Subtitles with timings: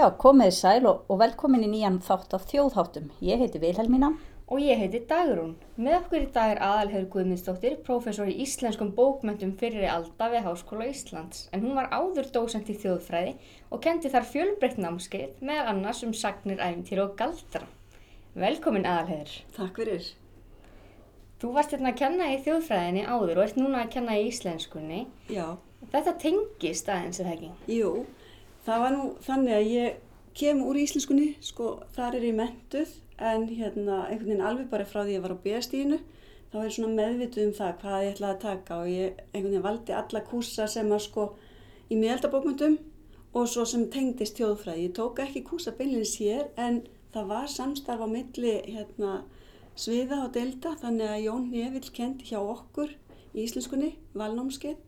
[0.00, 3.10] Já, komið sæl og, og velkomin í nýjan þátt af þjóðháttum.
[3.20, 4.08] Ég heiti Vilhelmína.
[4.48, 5.50] Og ég heiti Dagrún.
[5.76, 10.86] Með okkur í dag er aðalhefur Guðmundsdóttir, prófessor í íslenskum bókmöntum fyrir alda við Háskóla
[10.88, 11.42] Íslands.
[11.52, 13.34] En hún var áður dósent í þjóðfræði
[13.68, 17.68] og kendi þar fjölbreytt námskeið með annars um sagnir, æfintýr og galdra.
[18.40, 19.36] Velkomin aðalhefur.
[19.58, 20.08] Takk fyrir.
[21.44, 25.04] Þú varst hérna að kenna í þjóðfræðinni áður og ert núna að kenna í íslenskunni.
[25.28, 25.58] Já,
[25.92, 27.52] Þetta tengist aðeins, er það ekki?
[27.72, 27.92] jú,
[28.70, 29.98] það var nú þannig að ég
[30.38, 35.02] kem úr íslenskunni, sko, þar er ég mentuð, en hérna einhvern veginn alveg bara frá
[35.02, 35.98] því ég var á B-stíðinu,
[36.52, 39.48] þá er ég svona meðvituð um það hvað ég ætlaði að taka og ég einhvern
[39.50, 41.26] veginn valdi alla kúsa sem að sko
[41.90, 42.78] í miðaldabókmyndum
[43.34, 44.86] og svo sem tengdist þjóðfræði.
[44.86, 46.82] Ég tók ekki kúsa beinleins hér en
[47.14, 49.20] það var samstarf á milli hérna
[49.78, 52.94] sviða og delta þannig að Jón Nevill kendi hjá okkur
[53.34, 54.78] í íslenskunni, valnámskeið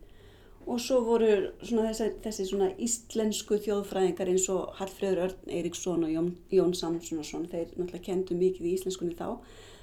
[0.67, 1.29] og svo voru
[1.61, 7.49] svona þessi, þessi svona íslensku þjóðfræðingar eins og Hallfreður Örn Eiríksson og Jón, Jón Samssonarsson,
[7.51, 9.39] þeir náttúrulega kendu mikið í íslenskunni þá,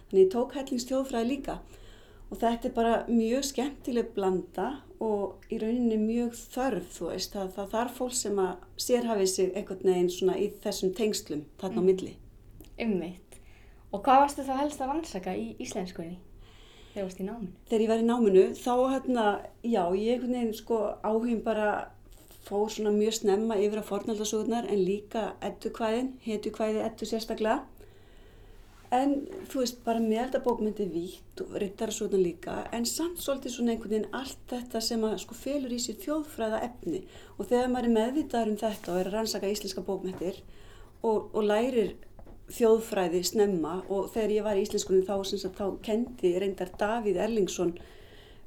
[0.08, 1.58] þannig ég tók hellings þjóðfræði líka
[2.31, 4.69] og þetta er bara mjög skemmtileg blanda
[5.03, 9.53] og í rauninni mjög þörf, þú veist, það, það þarf fólk sem að sérhafið sig
[9.56, 12.17] einhvern veginn svona í þessum tengslum þarna á milli.
[12.81, 13.39] Ummitt.
[13.91, 16.20] Og hvað varstu þá helst að rannsaka í íslenskunni
[16.92, 17.55] þegar varst í náminu?
[17.70, 19.24] þegar ég var í náminu þá hérna,
[19.62, 21.70] já, ég einhvern veginn sko áhugin bara
[22.46, 27.61] fór svona mjög snemma yfir að fornaldasögurnar en líka ettukvæðin, hetukvæði ettu sérstaklega.
[28.91, 29.12] En
[29.46, 34.41] þú veist, bara meðaldabókmyndi vítt og rittarasögurnar líka, en samt svolítið svona einhvern veginn allt
[34.50, 37.05] þetta sem að sko felur í sér þjóðfræða efni
[37.36, 40.41] og þegar maður er meðvitaður um þetta og er að rannsaka íslenska bókmyndir
[41.06, 41.94] og, og lærir
[42.54, 47.74] þjóðfræði snemma og þegar ég var í íslenskunni þá, sagt, þá kendi reyndar Davíð Erlingsson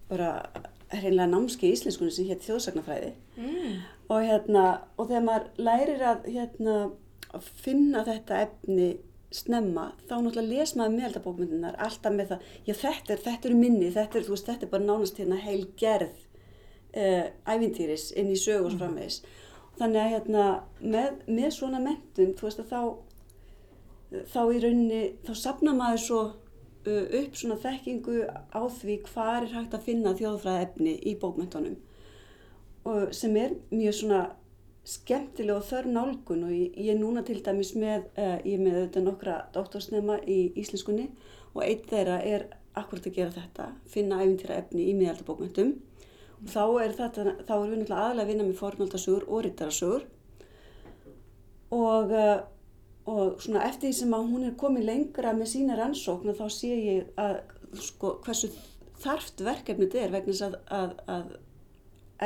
[0.09, 0.33] bara
[0.93, 3.79] hreinlega námski í íslenskunni sem hétt þjóðsagnafræði Mm.
[4.13, 4.63] og hérna
[4.97, 6.73] og þegar maður lærir að hérna
[7.33, 8.89] að finna þetta efni
[9.33, 13.87] snemma þá náttúrulega les maður meðaldabókmyndunar alltaf með það, já þetta er, þetta er minni,
[13.95, 16.19] þetta er, veist, þetta er bara nánast hérna heil gerð
[16.93, 19.23] uh, ævintýris inn í sögu og svo framvegis.
[19.79, 20.45] Þannig að hérna
[20.85, 22.81] með, með svona mentun, þú veist að þá
[24.29, 29.49] þá í rauninni, þá sapna maður svo uh, upp svona þekkingu á því hvað er
[29.57, 31.77] hægt að finna þjóðfræða efni í bókmentunum
[32.89, 34.23] og sem er mjög svona
[34.83, 38.81] skemmtileg og þörf nálgun og ég, ég er núna til dæmis með, uh, ég með
[38.81, 41.07] auðvitað nokkra doktorsnema í íslenskunni
[41.53, 45.75] og einn þeirra er akkurat að gera þetta, finna æfintýra efni í miðaldabókmentum
[46.43, 50.07] og þá er þetta, þá er við náttúrulega aðalega að vinna með fornaldasögur og rittarasögur.
[51.73, 52.33] Og uh,
[53.09, 56.69] og svona eftir því sem að hún er komið lengra með sína rannsókn þá sé
[56.71, 57.35] ég að
[57.83, 58.51] sko hversu
[59.03, 61.33] þarft verkefnið þetta er vegna þess að, að, að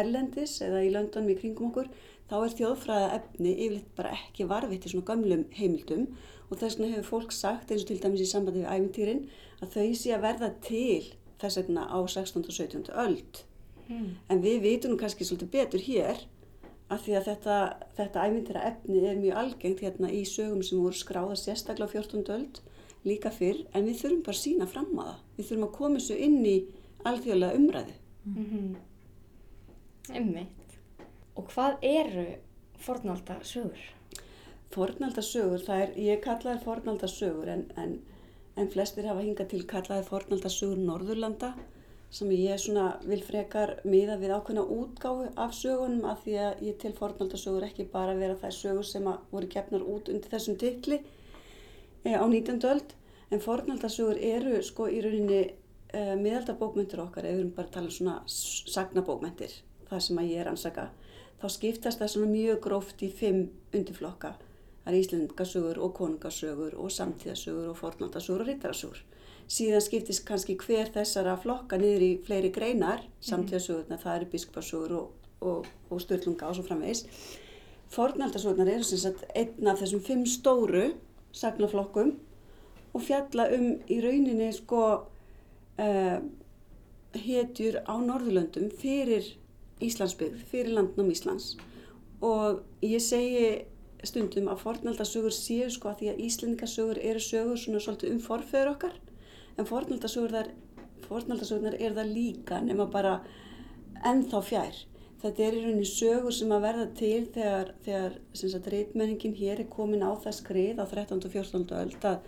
[0.04, 1.90] erlendis eða í löndunum í kringum okkur
[2.28, 6.08] þá er þjóðfræða efni yfirleitt bara ekki varfitt í svona gömlum heimildum
[6.48, 9.24] og þess vegna hefur fólk sagt eins og til dæmis í sambandi við æfintýrin
[9.64, 11.04] að þau sé að verða til
[11.42, 12.44] þess vegna á 16.
[12.44, 12.90] og 17.
[12.94, 13.48] öld
[13.88, 14.18] Mm.
[14.28, 16.26] en við vitum kannski svolítið betur hér
[16.88, 17.58] af því að þetta,
[17.98, 22.24] þetta ævintýra efni er mjög algengt hérna í sögum sem voru skráða sérstaklega á 14.
[22.36, 22.62] öld
[23.08, 25.24] líka fyrr en við þurfum bara að sína fram að það.
[25.38, 26.58] Við þurfum að koma þessu inn í
[27.08, 27.98] alþjóðlega umræðu.
[28.28, 28.76] Mm
[30.16, 30.76] Ummitt.
[31.36, 32.28] Og hvað eru
[32.80, 33.82] fornaldasögur?
[34.72, 37.98] Fornaldasögur, það er, ég kallaði fornaldasögur en, en,
[38.56, 41.54] en flestir hafa hingað til kallaði fornaldasögur Norðurlanda
[42.10, 46.78] sem ég svona vil frekar miða við ákveðna útgáfu af sögunum af því að ég
[46.80, 51.02] til fornaldasögur ekki bara vera þær sögur sem voru gefnar út undir þessum titli
[52.06, 52.64] e, á 19.
[52.72, 52.96] öld.
[53.28, 57.92] En fornaldasögur eru sko í rauninni e, miðaldabókmyndir okkar ef við erum bara að tala
[57.92, 58.16] um svona
[58.72, 59.60] sagnabókmyndir
[59.90, 60.88] það sem að ég er ansaka
[61.42, 64.38] þá skiptast það svona mjög gróft í fimm undirflokka.
[64.86, 69.04] Það er íslendingasögur og konungasögur og samtíðasögur og fornaldasögur og rittarasögur
[69.48, 75.28] síðan skiptist kannski hver þessara flokka niður í fleiri greinar samtíðasögurna, það eru biskupasögur og,
[75.40, 77.06] og, og störlunga og svo framvegis.
[77.94, 80.90] Fornaldasögurnar eru sem sagt einn af þessum fimm stóru
[81.36, 82.18] sagnaflokkum
[82.92, 84.84] og fjalla um í rauninni sko
[85.80, 86.20] uh,
[87.16, 89.32] hetjur á Norðurlöndum fyrir
[89.84, 91.54] Íslandsbyggð, fyrir landnum Íslands.
[92.26, 93.48] Og ég segi
[94.04, 98.74] stundum að fornaldasögur séu sko að því að Íslendingasögur eru sögur svona svolítið um forfeður
[98.76, 98.98] okkar
[99.58, 100.36] en fornaldasögur
[101.08, 103.20] fornaldasögurnar er það líka nema bara
[104.06, 104.80] ennþá fjær.
[105.22, 108.18] Þetta er í rauninni sögur sem að verða til þegar, þegar
[108.74, 111.24] reitmenningin hér er komin á það skrið á 13.
[111.26, 111.66] og 14.
[111.80, 112.20] öld að,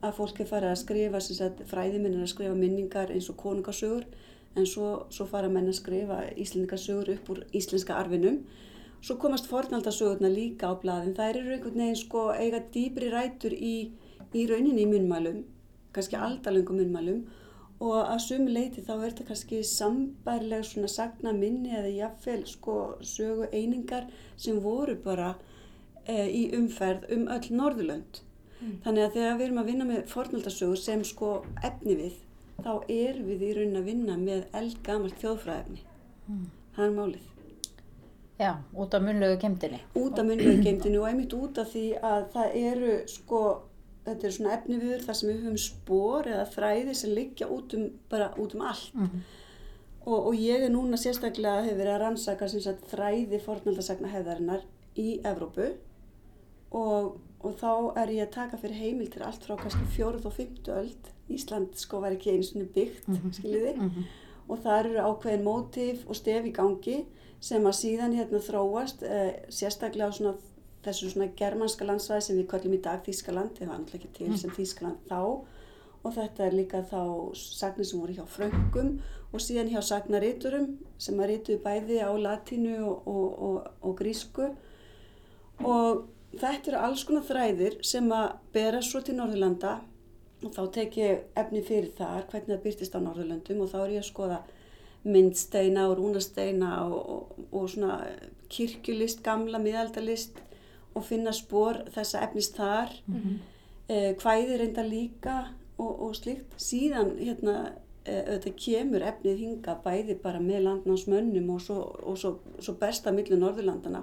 [0.00, 4.08] að fólk er farið að skrifa, er að skrifa minningar eins og konungasögur
[4.56, 8.40] en svo, svo fara menn að skrifa íslendingasögur upp úr íslenska arfinum
[9.00, 11.14] svo komast fornaldasögurna líka á blaðin.
[11.16, 13.76] Það eru einhvern veginn sko eiga dýbri rætur í,
[14.32, 15.44] í rauninni í munmælum,
[15.94, 17.22] kannski aldalöngum munmælum
[17.80, 22.74] og að sumi leiti þá er þetta kannski sambærlega svona sagna minni eða jafnvel sko
[23.00, 25.30] sögu einingar sem voru bara
[26.04, 28.20] e, í umferð um öll Norðurlönd.
[28.60, 28.74] Mm.
[28.84, 31.32] Þannig að þegar við erum að vinna með fornaldasögur sem sko
[31.64, 32.20] efni við,
[32.60, 35.84] þá er við í raunin að vinna með eldgamalt þjóðfræðefni.
[36.28, 36.46] Mm.
[36.76, 37.26] Það er málið.
[38.40, 39.80] Já, út af munlegu kemdini.
[40.00, 43.40] Út af munlegu kemdini og einmitt út af því að það eru sko
[44.04, 47.76] þetta er svona efni viður þar sem við höfum spór eða þræði sem liggja út
[47.76, 49.22] um, bara út um allt mm -hmm.
[50.06, 54.64] og, og ég er núna sérstaklega hefur verið að rannsaka sagt, þræði fornaldasagna hefðarinnar
[54.96, 55.72] í Evrópu
[56.70, 60.36] og, og þá er ég að taka fyrir heimil til allt frá kannski fjóruð og
[60.36, 63.32] fymtu öld Ísland sko var ekki eins og byggt mm -hmm.
[63.32, 64.04] skiljiði mm -hmm.
[64.48, 67.06] og það eru ákveðin mótíf og stef í gangi
[67.40, 70.34] sem að síðan hérna þróast eh, sérstaklega á svona
[70.84, 74.28] þessu svona germanska landsvæði sem við kallum í dag Þískaland, það var náttúrulega ekki til
[74.30, 74.38] mm.
[74.42, 75.20] sem Þískaland þá.
[76.00, 77.02] Og þetta er líka þá
[77.36, 78.94] sagnir sem voru hjá fröngum
[79.30, 84.48] og síðan hjá sagnaríturum sem að rítuðu bæði á latínu og, og, og, og grísku.
[85.60, 86.06] Og
[86.40, 89.76] þetta eru alls konar þræðir sem að bera svo til Norðurlanda
[90.40, 93.94] og þá tek ég efni fyrir þar hvernig það byrtist á Norðurlandum og þá er
[93.98, 94.40] ég að skoða
[95.04, 98.00] myndsteina og rúnasteina og svona
[98.52, 100.40] kirkjulist, gamla miðaldalist
[100.94, 103.36] og finna spór þessa efnist þar mm -hmm.
[103.88, 105.36] eh, hvæði reynda líka
[105.78, 107.72] og, og slikt síðan hérna
[108.04, 113.12] eh, auðvitað kemur efnið hinga bæði bara með landnámsmönnum og svo, og svo, svo besta
[113.12, 114.02] millu Norðurlandana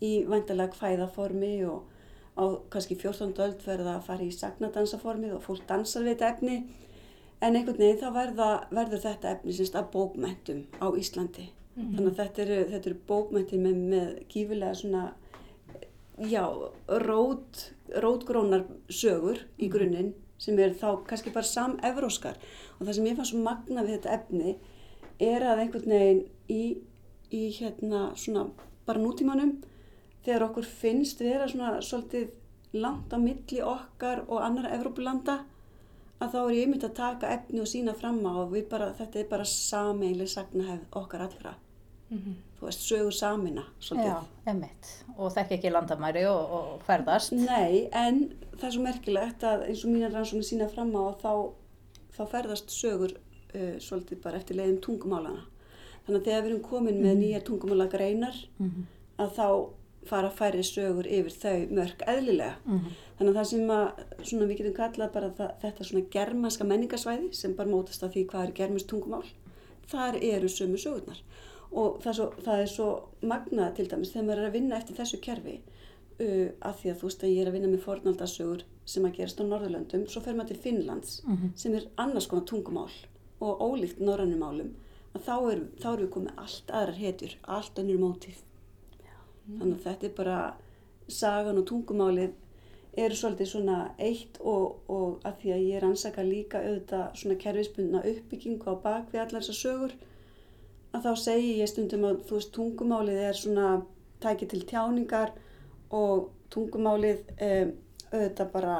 [0.00, 1.82] í vantilega hvæðaformi og
[2.36, 3.34] á kannski 14.
[3.38, 6.56] öld verða að fara í sagnadansaformið og fólk dansar við þetta efni
[7.40, 11.94] en einhvern veginn þá verða, verður þetta efni semst að bókmentum á Íslandi mm -hmm.
[11.96, 15.04] þannig að þetta eru, þetta eru bókmentin með, með gífilega svona
[16.18, 16.44] já,
[16.86, 19.72] rót, rótgrónar sögur í mhm.
[19.74, 22.38] grunninn sem er þá kannski bara sam-evróskar
[22.78, 24.56] og það sem ég fann svo magna við þetta efni
[25.22, 26.62] er að einhvern veginn í,
[27.30, 28.48] í hérna svona
[28.84, 29.56] bara nútímanum
[30.24, 32.32] þegar okkur finnst vera svona svolítið
[32.74, 35.44] langt á milli okkar og annara Evrópulanda
[36.22, 39.20] að þá er ég myndið að taka efni og sína fram á og bara, þetta
[39.20, 41.54] er bara sameilig sagnahefð okkar allra
[42.10, 42.34] mm -hmm.
[42.58, 43.64] þú veist, sögur samina.
[43.80, 49.46] Já, emitt og þekk ekki landamæri og, og ferðast Nei, en það er svo merkilegt
[49.46, 51.32] að eins og mínar rannsóknir sína fram á þá,
[52.16, 55.46] þá ferðast sögur uh, svolítið bara eftir leiðum tungumálana
[56.04, 57.22] þannig að þegar við erum komin með mm -hmm.
[57.22, 58.84] nýjar tungumálagreinar mm -hmm.
[59.22, 59.48] að þá
[60.04, 62.90] fara færi sögur yfir þau mörg eðlilega mhm.
[63.18, 63.86] þannig að það sem að
[64.22, 68.26] svona, við getum kallað bara það, þetta svona germanska menningarsvæði sem bara mótast að því
[68.26, 69.24] hvað er germist tungumál
[69.86, 71.22] þar eru sömu sögurnar
[71.74, 72.88] og það er svo, það er svo
[73.32, 77.00] magnað til dæmis þegar maður er að vinna eftir þessu kerfi uh, af því að
[77.00, 80.22] þú veist að ég er að vinna með fornaldasögur sem að gerast á Norðurlöndum svo
[80.24, 81.52] fer maður til Finnlands mm -hmm.
[81.56, 82.90] sem er annars konar tungumál
[83.40, 84.74] og ólíkt norrannumálum
[85.14, 88.42] þá erum er við komið allt aðrar hetjur, allt önnur mótíf
[89.46, 89.58] mm.
[89.58, 90.54] þannig að þetta er bara
[91.08, 92.32] sagan og tungumálið
[92.96, 97.38] eru svolítið svona eitt og, og að því að ég er ansaka líka auðvitað svona
[97.44, 99.96] kerfisbundna uppbyggingu á bakvið allar þessar sögur
[100.94, 103.70] að þá segi ég stundum að þú veist tungumálið er svona
[104.22, 105.34] tæki til tjáningar
[105.94, 107.72] og tungumálið um,
[108.14, 108.76] auðvitað bara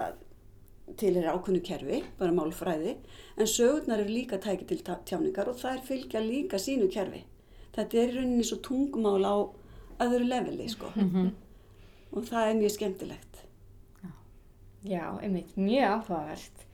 [1.00, 2.96] til er ákveðnu kerfi, bara málfræði
[3.40, 7.24] en sögurnar eru líka tæki til tjáningar og er fylgja líka sínu kerfi.
[7.74, 9.34] Þetta er í rauninni svo tungumál á
[10.04, 10.92] öðru leveli sko.
[10.94, 11.30] Mm -hmm.
[12.12, 13.34] og það er mjög skemmtilegt.
[14.84, 16.66] Já einmitt, mjög áhugavert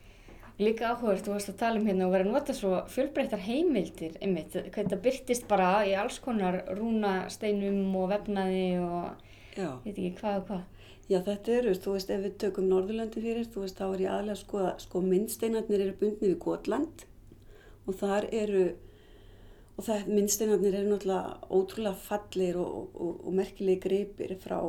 [0.60, 4.18] Líka áhugast, þú varst að tala um hérna og verið að nota svo fjölbreyttar heimildir,
[4.20, 9.22] einmitt, hvernig það byrtist bara í alls konar rúnasteinum og vefnaði og
[9.56, 9.70] Já.
[9.86, 10.66] veit ekki hvað og hvað.
[11.10, 14.12] Já þetta eru, þú veist, ef við tökum Norðurlandi fyrir, þú veist, þá er ég
[14.18, 17.06] aðlega að sko myndsteinarnir eru bundni við Gotland
[17.88, 18.66] og þar eru,
[19.78, 24.60] og það myndsteinarnir eru náttúrulega ótrúlega fallir og, og, og merkilegi greipir frá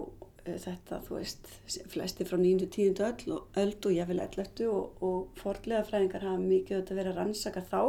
[0.45, 1.51] þetta, þú veist,
[1.91, 2.65] flesti frá 9.
[2.65, 3.03] og 10.
[3.07, 4.65] öll og öll og jáfnvel 11.
[4.69, 7.81] og, og fordlega fræðingar hafa mikið auðvitað verið að rannsaka þá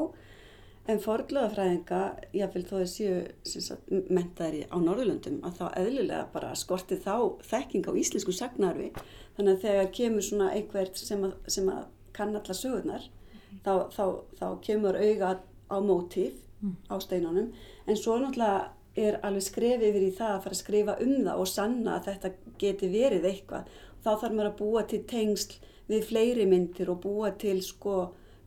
[0.91, 2.01] en fordlega fræðinga,
[2.35, 7.15] jáfnvel þó þau séu mentaðir á Norðurlöndum að þá eðlilega bara skorti þá
[7.47, 8.91] þekking á íslensku sagnarfi
[9.37, 11.85] þannig að þegar kemur svona einhvert sem að, sem að
[12.17, 13.63] kann alla sögurnar mm.
[13.65, 14.05] þá, þá,
[14.41, 15.37] þá kemur auga
[15.71, 16.77] á mótíf mm.
[16.91, 17.53] á steinunum
[17.87, 21.43] en svo náttúrulega er alveg skrefið yfir í það að fara að skrifa um það
[21.43, 23.69] og sanna að þetta geti verið eitthvað.
[24.03, 27.97] Þá þarf maður að búa til tengsl við fleiri myndir og búa til sko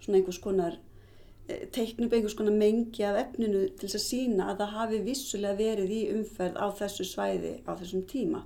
[0.03, 0.77] svona einhvers konar
[1.49, 5.59] eh, teiknum einhvers konar mengi af efninu til þess að sína að það hafi vissulega
[5.61, 8.43] verið í umferð á þessu svæði á þessum tíma.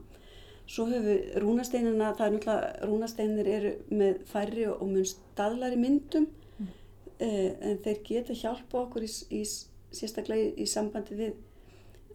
[0.69, 6.27] Svo höfum rúnasteinina, það er náttúrulega, rúnasteinir eru með færri og mun staðlari myndum
[6.59, 6.67] mm.
[7.25, 9.41] uh, en þeir geta hjálpa okkur í, í,
[9.97, 11.39] sérstaklega í, sambandi við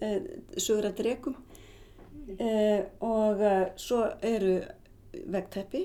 [0.00, 3.44] sögur að drekum uh, og
[3.80, 4.56] svo eru
[5.14, 5.84] vegteppi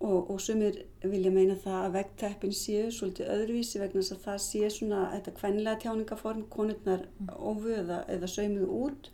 [0.00, 4.38] og, og sumir vilja meina það að veggteppin séu svolítið öðruvísi vegna þess að það
[4.46, 7.04] sé svona þetta kvennilega tjáningaform, konurnar
[7.36, 9.10] ofu eða, sömuðu út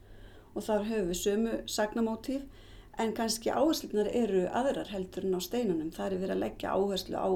[0.54, 2.46] og þar höfum við sömu sagnamótíf
[3.02, 5.90] en kannski áherslunar eru aðrar heldur en á steinunum.
[5.92, 7.28] Það er verið að leggja áherslu á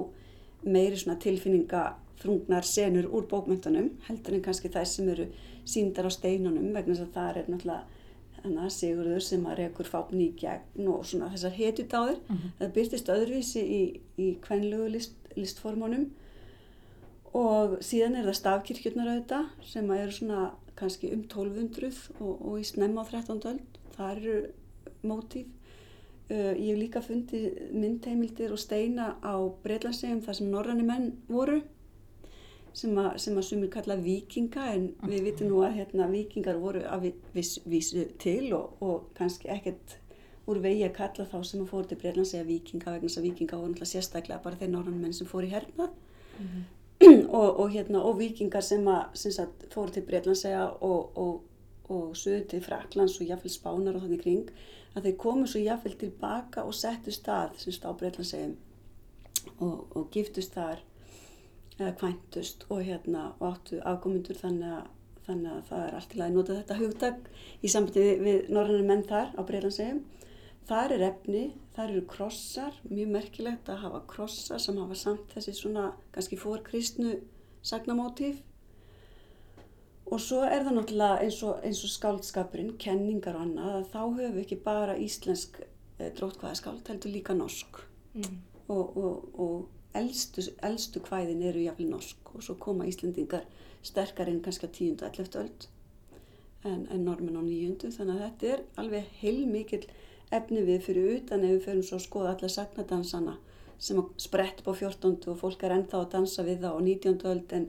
[0.65, 5.27] meiri svona tilfinningaþrungnar senur úr bókmyndunum heldur en kannski þær sem eru
[5.65, 7.99] síndar á steinunum vegna þess að það er náttúrulega
[8.73, 12.53] Sigurður sem að rekur fápni í gegn og svona þessar hetjutáðir mm -hmm.
[12.59, 13.83] það byrtist öðruvísi í,
[14.17, 16.07] í kvenlugu list, listformónum
[17.37, 22.65] og síðan er það stafkirkjurnar auðvitað sem eru svona kannski um 1200 og, og í
[22.65, 23.41] snemma á 13.
[23.45, 24.37] öld það eru
[25.05, 25.47] mótíf
[26.31, 31.61] uh, ég hef líka fundið myndheimildir og steina á Breitlandsegum þar sem norranni menn voru
[32.77, 36.83] sem að, sem að sumir kalla vikinga en við vitum nú að hérna, vikingar voru
[36.87, 37.91] að vísu vis,
[38.23, 39.97] til og, og kannski ekkert
[40.51, 43.29] úr vegi að kalla þá sem að fóru til Breitland segja vikinga vegna þess að
[43.29, 45.91] vikinga voru náttúrulega sérstaklega bara þeir norðan menn sem fóru í hernað
[46.39, 47.29] mm -hmm.
[47.29, 51.19] og, og, hérna, og vikingar sem að sem sagt, fóru til Breitland segja og,
[51.91, 54.51] og sögðu til Fraklands og jáfnveil spánar og þannig kring
[54.95, 58.57] að þeir komu svo jáfnveil tilbaka og settu stað sem stá Breitland segjum
[59.61, 60.79] og giftust þar
[61.81, 64.91] eða kvæntust og hérna og áttu afkomundur þannig að,
[65.27, 69.07] þannig að það er allt til að nota þetta hugtak í sambandi við, norðanir menn
[69.09, 70.05] þar á Breilandsegum.
[70.71, 71.43] Það er efni,
[71.75, 77.17] það eru krossar, mjög merkilegt að hafa krossar sem hafa samt þessi svona kannski fórkristnu
[77.67, 78.45] sagnamótíf
[80.11, 84.01] og svo er það náttúrulega eins og, eins og skáldskapurinn, kenningar og annað að þá
[84.01, 87.83] höfum við ekki bara íslensk eh, drótkvæðaskáld, heldur líka norsk
[88.19, 88.41] mm.
[88.75, 93.47] og, og, og Elstu, elstu kvæðin eru jáfnvel norsk og svo koma Íslendingar
[93.83, 95.67] sterkar inn kannski á tíundu og elleftu öld
[96.65, 99.83] en, en normin á nýjundu þannig að þetta er alveg heilmikil
[100.31, 103.37] efni við fyrir utan ef við förum svo að skoða alla sagnadansana
[103.81, 105.17] sem sprett på 14.
[105.33, 107.21] og fólk er ennþá að dansa við það á 19.
[107.33, 107.69] öld en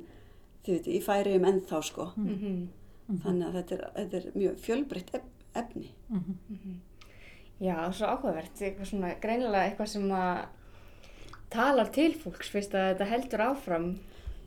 [0.65, 3.19] þið veitu, í færi um ennþá sko mm -hmm.
[3.23, 5.15] þannig að þetta er, þetta er mjög fjölbreytt
[5.55, 6.79] efni mm -hmm.
[7.61, 10.47] Já, svo áhugavert, eitthvað svona greinilega eitthvað sem að
[11.51, 13.88] talar til fólks fyrst að þetta heldur áfram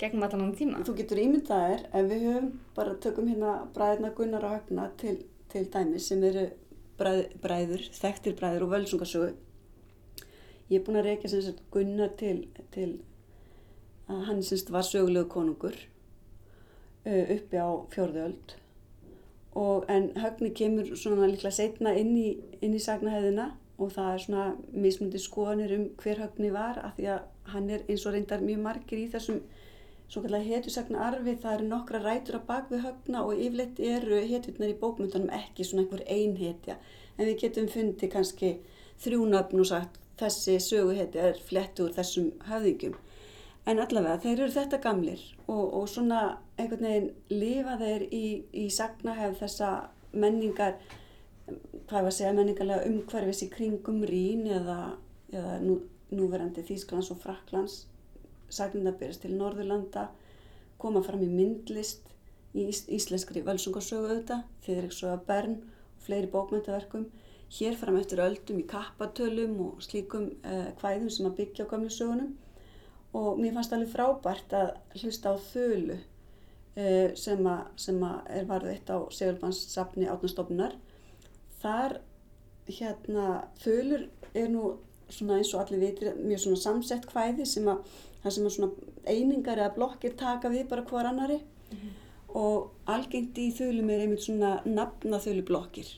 [0.00, 0.82] gegnum allan án tíma.
[0.86, 5.16] Þú getur ímyndaðir ef við höfum bara tökum hérna bræðina Gunnar og Högna til,
[5.52, 6.48] til dæmi sem eru
[6.98, 9.32] bræð, bræður, þekktir bræður og völsungarsögu.
[10.70, 12.90] Ég er búin að reykja sem sagt Gunnar til, til
[14.08, 15.76] að hann semst var sögulegu konungur
[17.06, 18.58] uh, uppi á fjörðöld
[19.54, 24.44] og en Högni kemur svona líklega setna inn í, í sagnahæðina og það er svona
[24.70, 28.60] mismundi skoðanir um hver höfni var af því að hann er eins og reyndar mjög
[28.66, 29.40] margir í þessum
[30.08, 34.20] svo kallar hetusagna arfi, það eru nokkra rætur að bak við höfna og yfirleitt eru
[34.30, 36.76] hetutnar í bókmyndunum ekki svona einhver einhetja
[37.16, 38.52] en við getum fundið kannski
[39.02, 42.94] þrjúnöfn og sagt þessi söguhetja er flett úr þessum höfðingum
[43.66, 46.20] en allavega þeir eru þetta gamlir og, og svona
[46.58, 49.70] einhvern veginn lifa þeir í, í sagnahef þessa
[50.12, 50.76] menningar
[51.46, 54.78] hvað var að segja menningarlega umhverfis í kringum Rín eða,
[55.32, 55.80] eða nú,
[56.14, 57.82] núverandi Þýsklands og Fraklands
[58.54, 60.08] sagnina byrjast til Norðurlanda
[60.80, 62.10] koma fram í myndlist
[62.54, 67.06] í ís, íslenskri völsungarsögu auðvitað Þýðriksöga Bern og fleiri bókmyndaverkum
[67.58, 71.92] hér fram eftir öldum í kappatölum og slíkum eh, hvæðum sem að byggja á gamlu
[71.92, 72.32] sögunum.
[73.14, 75.98] Og mér fannst alveg frábært að hlusta á þölu
[76.74, 80.74] eh, sem að er varðið eitt á Segulbanssafni átnastofnunar
[81.64, 81.98] þar
[82.68, 83.26] hérna
[83.64, 84.76] þölur er nú
[85.08, 87.82] svona eins og allir vitir mjög svona samsett hvæði sem að
[88.22, 88.70] það sem að svona
[89.04, 91.92] einingar eða blokkir taka við bara hvar annari mm -hmm.
[92.40, 95.90] og algengt í þölum er einmitt svona nafna þölublokkir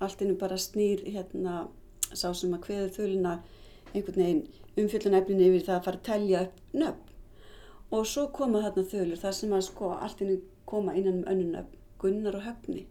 [0.00, 1.68] allt innum bara snýr hérna
[2.12, 3.34] sá sem að hveður þöluna
[3.94, 4.42] einhvern veginn
[4.80, 7.12] umfjöldun eflinu yfir það að fara að telja upp nöfn.
[7.94, 11.50] Og svo koma þarna þölur þar sem að sko allt innum koma innan um önnu
[11.52, 12.86] nöfn Gunnar og Höfni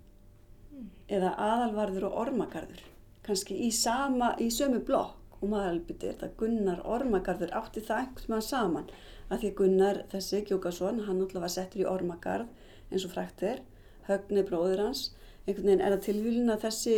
[1.13, 2.81] eða aðalvarður og ormagarður.
[3.23, 5.19] Kannski í sama, í sömu blokk.
[5.43, 8.91] Og maður alveg byrði þetta Gunnar ormagarður átti það einhvern mann saman.
[9.27, 13.59] Að því Gunnar þessi Gjókarsson hann náttúrulega var settur í ormagarð eins og frækt er,
[14.07, 15.09] högni bróður hans.
[15.43, 16.97] Einhvern veginn er það tilvílin að þessi,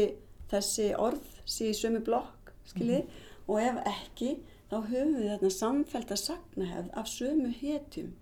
[0.51, 4.31] þessi orð sé í sömu blokk skiljið mm og ef ekki
[4.71, 8.13] þá höfum við þarna samfælt að sakna hefð af sömu hetjum.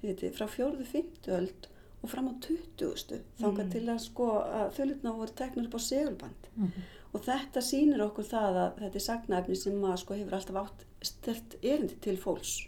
[0.00, 1.69] Veitir, frá fjórðu, fymtu öld
[2.02, 3.20] og fram á 20.
[3.40, 3.70] þangað Mm.
[3.72, 6.70] til að sko að þölutna voru teknur upp á segulband Mhm.
[7.14, 10.84] og þetta sýnir okkur það að þetta er sagnaefni sem að sko hefur alltaf átt
[11.02, 12.66] stert erindi til fólks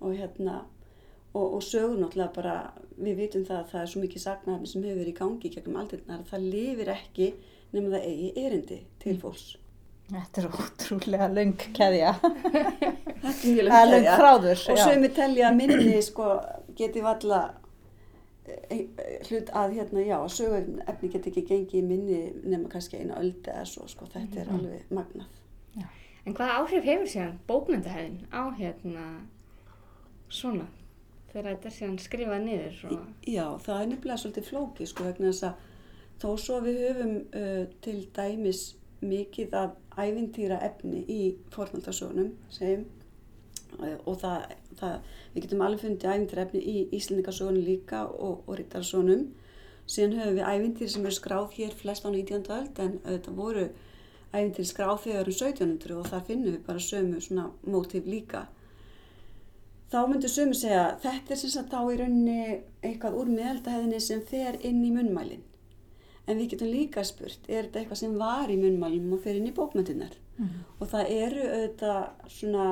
[0.00, 0.64] og hérna
[1.34, 4.82] og, og sögur náttúrulega bara við vitum það að það er svo mikið sagnaefni sem
[4.82, 7.28] hefur verið í gangi gegnum aldirnar að það lifir ekki
[7.72, 9.56] nema það eigi erindi til fólks
[10.12, 12.10] Þetta er ótrúlega löng keðja.
[12.20, 14.16] Þetta er mjög Það er löng keðja.
[14.18, 14.64] þráður.
[14.72, 16.26] og sögum telja að minni sko
[16.76, 17.38] geti valla
[19.28, 23.20] hlut að hérna já að sögur efni geti ekki gengið í minni nema kannski eina
[23.20, 24.58] öldi eða svo sko þetta er Mhm.
[24.58, 25.38] alveg magnað
[26.24, 29.04] En hvaða áhrif hefur síðan bókmyndahefðin á hérna
[30.30, 30.66] svona
[31.32, 33.06] þegar þetta er síðan skrifað niður og...
[33.26, 35.54] Já, það er nefnilega svolítið flóki sko vegna þess að
[36.22, 38.62] þó svo við höfum uh, til dæmis
[39.02, 41.20] mikið af ævintýra efni í
[41.50, 42.84] fornaldasögunum segjum
[43.80, 49.28] og það, það, við getum alveg fundið ævintýra efni í Íslandingasögunum líka og, og Rittarasögunum
[49.86, 52.50] síðan höfum við ævintýri sem eru skráð hér flest á 19.
[52.58, 53.68] öld en þetta voru
[54.32, 58.46] ævintýri skráð þegar um 1700 og þar finnum við bara sömu svona mótíf líka
[59.92, 62.44] þá myndir sömu segja þetta er sem sagt á í rauninni
[62.80, 65.42] eitthvað úr meðaldahæðinni sem fer inn í munnmælin.
[66.22, 69.50] En við getum líka spurt, er þetta eitthvað sem var í munnmælum og fer inn
[69.50, 70.14] í bókmyndunar?
[70.38, 70.62] Mhm.
[70.78, 72.66] Og það eru auðvitað svona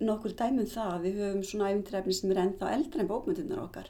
[0.00, 3.88] nokkur dæmum það að við höfum svona æfintrefni sem er ennþá eldra en bókmyndunar okkar.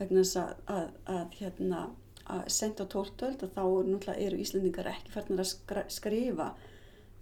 [0.00, 1.82] Vegna þess að, að, að hérna
[2.30, 6.50] að senda á tóltöld og þá eru náttúrulega eru Íslendingar ekki farnir að skrifa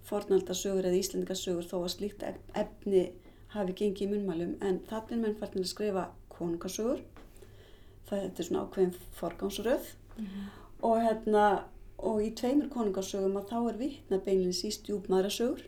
[0.09, 3.03] fornaldasögur eða Íslendingasögur þó að slíkt ef- efni
[3.55, 4.55] hafi gengið í munnmælum.
[4.61, 7.01] En þannig er menn farnir að skrifa konungasögur.
[8.09, 9.89] Það er svona ákveðin forgámsröð
[10.81, 11.43] og hérna
[11.99, 15.65] og í tveimur konungasögum að þá er vitna beinlins í stjúpmaðrasögur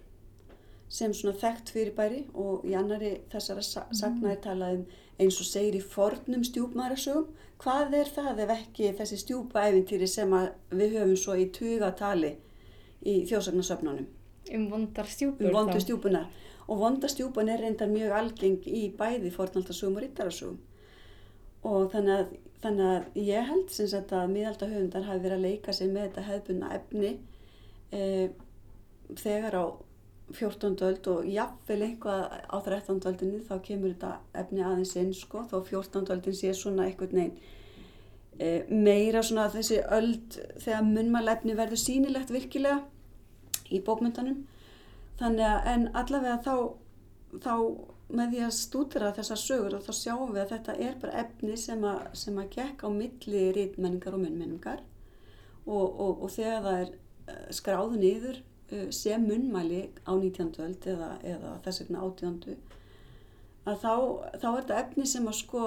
[0.92, 4.86] sem svona þekkt fyrirbæri og í annari þessara sa sagna er talað um
[5.22, 7.30] eins og segir í fornum stjúpmaðrasögum
[7.62, 10.34] hvað er það ef ekki þessi stjúpaævintýri sem
[10.74, 12.34] við höfum svo í tugatali
[13.06, 14.08] í þjóðsagnasöfnunum?
[14.52, 15.86] Um vondar stjúpur um vondu þá.
[15.86, 16.24] stjúpuna
[16.68, 20.60] og vonda stjúpan er reyndar mjög algeng í bæði fornaldasögum og rittarasögum.
[21.68, 25.76] Og þannig að, þannig að ég held sem sagt að miðaldahöfundar hafi verið að leika
[25.76, 27.12] sig með þetta hefðbunna efni
[27.92, 28.04] e,
[29.22, 29.66] þegar á
[30.38, 30.76] 14.
[30.88, 33.02] öld og jafnvel eitthvað á 13.
[33.12, 34.12] öldinni þá kemur þetta
[34.44, 36.06] efni aðeins inn sko þó 14.
[36.16, 37.38] öldin sé svona eitthvað neginn
[38.40, 42.82] e, meira svona þessi öld þegar munnmælefni verður sýnilegt virkilega
[43.72, 44.44] í bókmyndanum
[45.22, 46.56] þannig að en allavega þá,
[47.44, 47.56] þá
[48.12, 51.58] með því að stúdra þessar sögur og þá sjáum við að þetta er bara efni
[51.60, 54.82] sem að, sem að gekk á milli rítmenningar og munnmenningar
[55.66, 58.51] og, og, og þegar það er eh, skráðu niður eh,
[58.96, 60.52] sem munnmæli á 19.
[60.66, 62.56] öld eða, eða þess vegna 18.
[63.66, 63.96] að þá,
[64.42, 65.66] þá er þetta efni sem að sko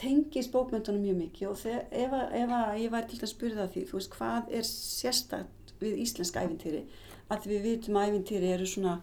[0.00, 3.60] tengist bókmyndunum mjög mikið og þegar, ef, að, ef að ég væri til að spyrja
[3.62, 6.82] það því, þú veist, hvað er sérstakt við íslenska æfintýri
[7.32, 8.96] að við vitum að æfintýri eru svona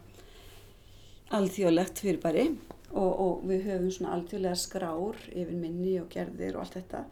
[1.33, 2.45] alþjóðlegt fyrirbæri
[2.93, 7.03] og, og við höfum svona alþjóðlega skrár yfir minni og gerðir og allt þetta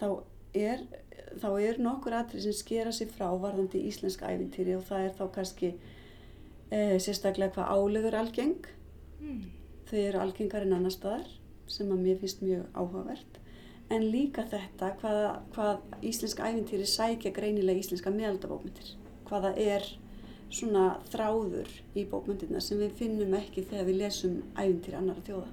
[0.00, 0.06] þá
[0.56, 0.86] er,
[1.40, 5.24] þá er nokkur atrið sem skera sig frá varðandi íslenska æfintýri og það er þá
[5.34, 5.72] kannski
[6.70, 8.70] e, sérstaklega hvað álegur algeng.
[9.16, 9.44] Mm.
[9.88, 11.26] þau eru algengar en annar staðar
[11.70, 13.38] sem að mér finnst mjög áhugavert.
[13.90, 15.20] En líka þetta hvað,
[15.54, 19.86] hvað íslenska æfintýri sækja greinilega íslenska meðaldabókmyndir hvaða er
[20.50, 25.48] svona þráður í bókmyndirna sem við finnum ekki þegar við lesum æfintýri annara þjóða.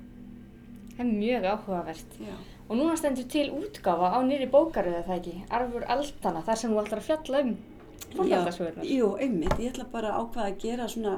[0.94, 2.18] Það er mjög áhugavert.
[2.22, 2.36] Já,
[2.74, 6.80] Og núna stendur til útgáfa á nýri bókaröðu það ekki, Arfur Aldana, þar sem þú
[6.82, 7.52] ætlar að fjalla um
[8.16, 8.88] fornaldasögurnar.
[8.90, 11.12] Jú, einmitt, ég ætla bara að ákvaða að gera svona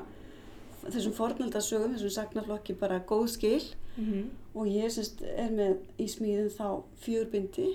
[0.81, 3.61] þessum fornaldasögum, þessum sagnaflokki bara góð skil.
[3.95, 4.25] Mm -hmm.
[4.59, 7.67] og ég semst er með í smíðum þá fjörbindi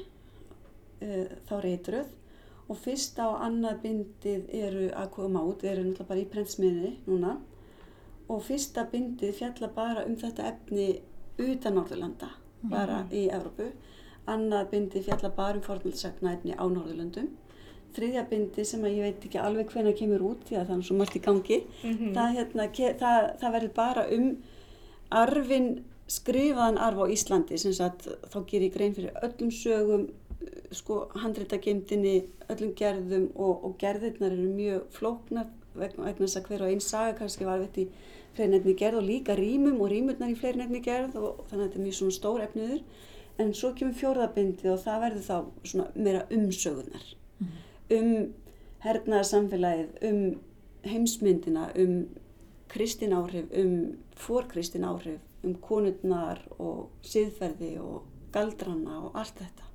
[1.00, 2.10] uh, þá reytröð
[2.68, 7.38] og fyrsta og annað bindið eru að koma út, eru náttúrulega bara í prentsmiðinni núna.
[8.28, 11.00] Og fyrsta bindið fjalla bara um þetta efni
[11.38, 12.28] utan Norðurlanda,
[12.62, 13.70] bara í Evrópu.
[14.28, 17.28] Annað bindið fjalla bara um fornaldsagna efni á Norðurlöndum.
[17.96, 20.82] Þriðja bindið sem að ég veit ekki alveg hvenær kemur út því að það er
[20.86, 22.12] svo margt í gangi Mhm.
[22.14, 22.68] það, hérna,
[23.00, 24.36] það, það verður bara um
[25.10, 25.68] arfin
[26.10, 30.08] skrifaðan arf á Íslandi sem sagt þá ger ég grein fyrir öllum sögum
[30.72, 32.14] sko handreitageimdinni
[32.50, 37.18] öllum gerðum og, og gerðirnar eru mjög flóknar vegna þess að hver og einn saga
[37.18, 37.88] kannski var veit í
[38.36, 41.66] fleiri nefni gerð og líka rýmum og rýmurnar í fleiri nefni gerð og þannig að
[41.68, 42.82] þetta er mjög svona stór efniður
[43.40, 47.08] en svo kemur fjórðabindi og það verður þá svona meira umsögunar
[47.90, 48.12] um
[48.84, 50.20] hernaðarsamfélagið, um
[50.88, 51.96] heimsmyndina, um
[52.70, 53.74] kristin áhrif, um
[54.16, 59.68] fórkristin áhrif um konurnar og siðferði og galdrana og allt þetta.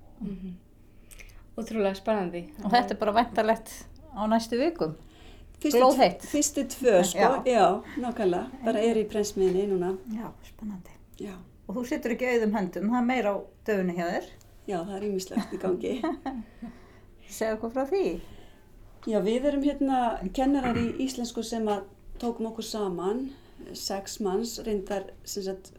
[1.56, 2.46] Ótrúlega spennandi.
[2.64, 3.74] Og þetta er bara væntalegt
[4.14, 4.96] á næstu vikum.
[5.64, 6.22] Glóðheitt.
[6.30, 7.44] fyrstu tvö, sko, Já.
[7.46, 7.66] já,
[7.98, 10.92] nákvæmlega, bara er í prensmiðinni núna, Já, spennandi.
[11.20, 11.34] já.
[11.68, 14.26] Og þú situr ekki auðum höndum, það er meira á döfunni hjá þér.
[14.68, 15.94] Já, það er ímislegt í gangi.
[17.36, 18.04] Segðu okkur frá því.
[19.10, 19.98] Já, við erum hérna
[20.34, 21.84] kennarar í íslensku sem að
[22.22, 23.32] tókum okkur saman,
[23.74, 25.72] sex manns, reyndar, sem sagt,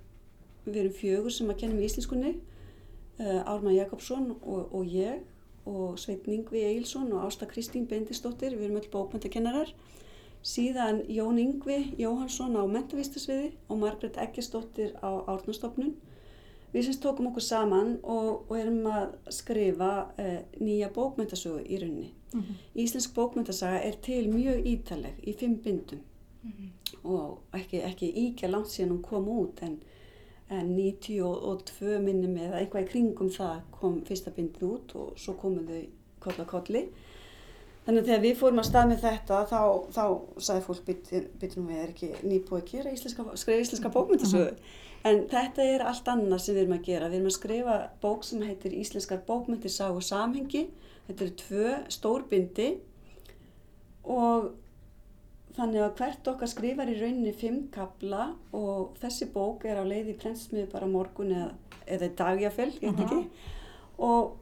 [0.67, 2.35] við erum fjögur sem að kennum í íslenskunni,
[3.21, 5.23] uh, Ármann Jakobsson og, og ég
[5.67, 9.73] og Sveit Ningvi Eilsson og Ásta Kristín Bendisdóttir, við erum öll bókmyndakennarar.
[10.47, 15.97] Síðan Jón Yngvi Jóhansson á mentavistasviði og Margret Eggesdóttir á Árnastofnun.
[16.73, 22.13] Við semst tókum okkur saman og, og erum að skrifa uh, nýja bókmyndasögu í rauninni.
[22.77, 26.05] Íslensk bókmyndasaga er til mjög ítaleg í fimm bindum
[27.07, 29.79] og ekki, ekki íkja langt síðan hún kom út en,
[30.53, 35.65] en 92 minnum eða eitthvað í kringum það kom fyrsta bindið út og svo komu
[35.67, 35.83] þau
[36.23, 36.83] koll að kolli.
[37.87, 39.61] Þannig að þegar við fórum að stað með þetta þá,
[39.95, 40.05] þá
[40.43, 40.89] sagði fólk
[41.61, 44.57] nú við er ekki nýbúið að gera íslenska, skrifa íslenska bókmyndasögu.
[45.07, 47.09] En þetta er allt annað sem við erum að gera.
[47.11, 49.21] Við erum að skrifa bók sem heitir Íslenskar
[49.95, 50.65] og samhengi.
[51.07, 52.69] Þetta eru tvö stór bindi
[54.03, 54.49] og
[55.57, 60.13] þannig að hvert okkar skrifar í rauninni fimm kapla og þessi bók er á leið
[60.13, 61.53] í prentsmiðu bara morgun eða,
[61.87, 63.53] eða í dagjafell, ég veit ekki.
[64.07, 64.35] Og,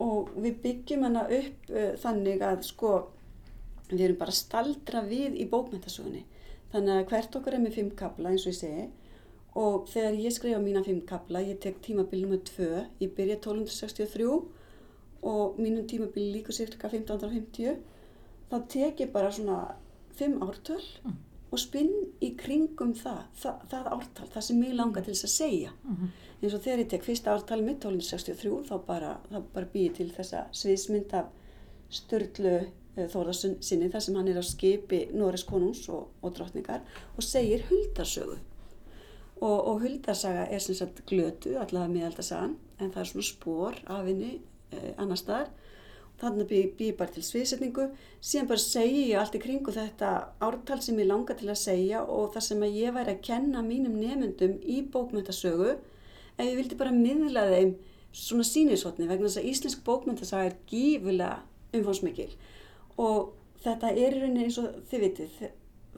[0.00, 2.92] og við byggjum hana upp uh, þannig að sko
[3.90, 6.24] við erum bara staldra við í bókmyndasögunni.
[6.72, 8.86] Þannig að hvert okkar er með fimm kapla eins og ég segi
[9.56, 12.40] og þegar ég skrifa mína fimm kapla, ég tek tímabil nr.
[12.44, 12.66] 2,
[13.00, 14.26] ég byrja 1263
[15.26, 17.78] og mínum tímabil líka cirka 1550,
[18.50, 19.60] þá tek ég bara svona
[20.18, 20.82] fimm ártöl
[21.52, 21.92] og spinn
[22.24, 25.74] í kringum það, það, það ártal, það sem mig langar til þess að segja.
[26.42, 30.10] Eins og þegar ég tek fyrsta ártal mitt 1263, þá bara, þá bara býði til
[30.16, 31.30] þessa sviðsmynd af
[31.88, 32.58] Sturlu
[32.96, 38.38] Þórðarsinni, þar sem hann er á skipi Norris konungs og, og drottningar og segir huldarsögu.
[39.36, 44.06] Og, og huldarsaga er sem sagt glötu, allavega miðaldasagan, en það er svona spór af
[44.08, 44.38] henni
[44.72, 45.50] eh, annar staðar.
[46.20, 47.90] Þannig býð bý bara til sviðsetningu,
[48.24, 52.00] síðan bara segi ég allt í kringu þetta ártal sem ég langar til að segja
[52.04, 56.78] og það sem að ég væri að kenna mínum nefndum í bókmyndasögu ef ég vildi
[56.80, 57.74] bara miðla þeim
[58.16, 61.42] svona sínisotni vegna þess að íslensk bókmyndasaga er gífulega
[61.76, 62.30] umfónsmikil
[62.96, 65.38] og þetta er í rauninni eins og þið vitið,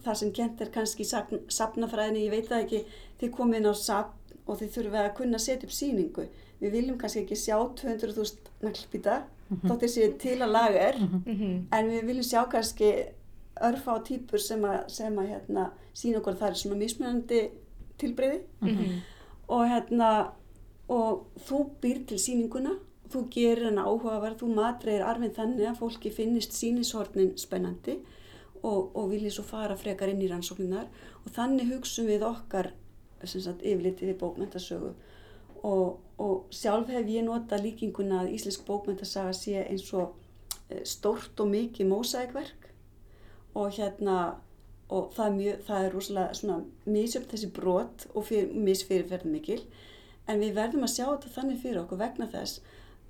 [0.04, 1.08] það sem kent er kannski í
[1.54, 2.82] sapnafræðinni, ég veit það ekki,
[3.20, 6.28] þið komið inn á sapn og þið þurfum að kunna setja upp síningu.
[6.58, 9.18] Við viljum kannski ekki sjá 200.000 naglbíta,
[9.48, 10.98] þótt þessi til að laga er,
[11.72, 12.90] en við viljum sjá kannski
[13.68, 17.40] örfa á týpur sem að, sem að hérna, sína okkur að það er svona mismunandi
[17.98, 18.42] tilbreyði
[19.48, 20.10] og hérna,
[20.88, 22.76] og þú býr til síninguna
[23.08, 27.98] þú gerir hana áhugaverð, þú matreir arfinn þannig að fólki finnist sínishornin spennandi
[28.62, 30.88] og, og vilji svo fara frekar inn í rannsókninar
[31.24, 32.72] og þannig hugsun við okkar
[33.24, 34.92] sagt, yfirlitið við bókmyndasögu
[35.66, 40.14] og, og sjálf hef ég notað líkinguna að íslensk bókmyndasaga sé eins og
[40.70, 42.68] eh, stórt og mikið mósækverk
[43.58, 44.18] og hérna
[44.88, 49.60] og það er, mjög, það er rosalega svona misjöfn þessi brot og fyr, misfyrirferð mikil.
[50.28, 52.62] En við verðum að sjá þetta þannig fyrir okkur vegna þess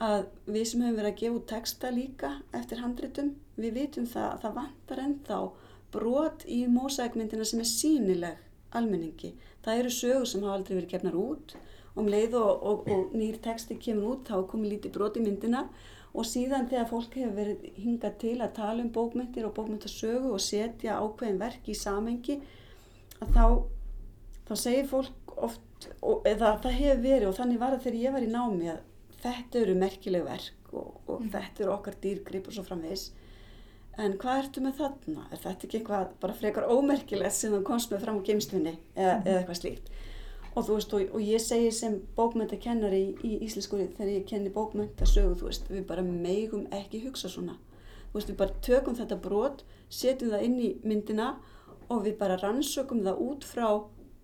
[0.02, 4.28] að við sem höfum verið að gefa út texta líka eftir handritum, við vitum það
[4.28, 5.38] að það vantar ennþá
[5.94, 8.44] brot í mósækmyndina sem er sínileg
[8.78, 9.32] almenningi.
[9.64, 11.56] Það eru sögur sem hafa aldrei verið gefnar út
[12.00, 15.64] um leið og, og, og nýr texti kemur út þá komið lítið brot í myndina
[16.14, 20.42] og síðan þegar fólk hefur verið hingað til að tala um bókmyndir og bókmyndasögu og
[20.42, 22.38] setja ákveðin verk í samengi
[23.20, 23.44] að þá,
[24.48, 28.16] þá segir fólk oft, og, eða það hefur verið og þannig var það þegar ég
[28.16, 28.84] var í námi að
[29.22, 31.30] þetta eru merkileg verk og, og mm.
[31.34, 33.08] þetta eru okkar dýrgrip og svo framvegis
[33.98, 35.24] en hvað ertu með þarna?
[35.32, 39.16] Er þetta ekki eitthvað bara frekar ómerkilegt sem þú komst með fram á geimstunni eða,
[39.16, 39.24] mm.
[39.26, 39.90] eða eitthvað slíkt?
[40.54, 44.52] Og þú veist, og, og ég segi sem bókmyndakennari í, í Íslenskúri þegar ég kenni
[44.54, 47.58] bókmyndasögu, þú veist, við bara meigum ekki hugsa svona.
[48.08, 51.28] Þú veist, við bara tökum þetta brot, setjum það inn í myndina
[51.88, 53.68] og við bara rannsökum það út frá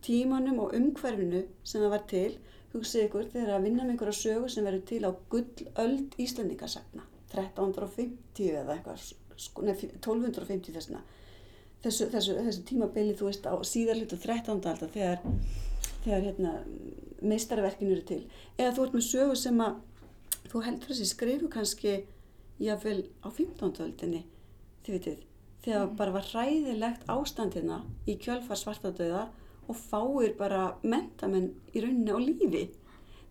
[0.04, 2.30] tímanum og umhverfinu sem það var til
[2.74, 8.58] hugsið ykkur þegar að vinna með einhverja sögu sem verður til á gullöld Íslandingasagna 1350
[8.60, 9.04] eða eitthvað
[9.40, 11.00] sko, nei, 1250 þessna
[11.84, 14.58] þessu, þessu, þessu tímabili þú veist á síðarlutu 13.
[14.58, 15.22] aldar þegar,
[16.04, 16.54] þegar hérna,
[17.24, 18.22] meistarverkinu eru til
[18.58, 19.78] eða þú ert með sögu sem að
[20.52, 21.94] þú heldur þessi skrifu kannski
[22.62, 23.72] jáfnvel á 15.
[23.84, 24.22] öldinni
[24.84, 25.22] þið vitið,
[25.64, 25.96] þegar mm.
[25.98, 29.24] bara var hræðilegt ástandina í kjölfar svartadauða
[29.64, 32.66] og fáir bara mentamenn í rauninni á lífi.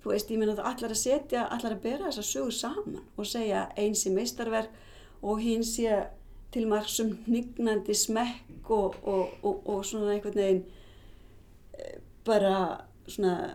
[0.02, 3.30] Þú veist, ég meina þú allar að setja, allar að bera þessa sögur saman og
[3.30, 4.74] segja eins í meistarverk
[5.24, 6.02] og hinn sé
[6.54, 10.66] til margsum hnignandi smekk og, og, og, og svona einhvern veginn
[12.26, 12.56] bara
[13.08, 13.54] svona,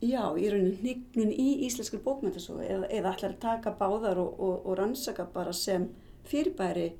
[0.00, 5.26] já, í rauninni hnignun í íslenskri bókmyndasögu eða, eða allar að taka báðar og rannsaka
[5.34, 5.88] bara sem
[6.26, 6.92] fyrirbæri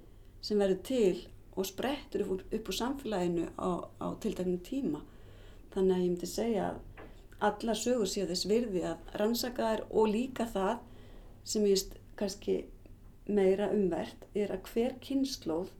[0.44, 5.00] sem verður til og sprettur upp, upp úr samfélaginu á, á tiltaknum tíma.
[5.72, 6.82] Þannig að ég myndi segja að
[7.46, 10.76] alla sögur séu þess virði að rannsaka þær og líka það
[11.44, 12.56] sem ég veist kannski
[13.26, 15.72] meira umvert er að hver kynnslóð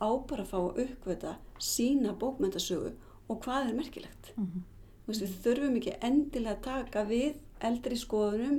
[0.00, 2.92] á bara að fá að uppvita sína bókmyndasögu
[3.30, 4.32] og hvað er merkilegt.
[4.36, 4.62] Mm -hmm.
[5.06, 8.58] veist, við þurfum ekki endilega að taka við eldri skoðunum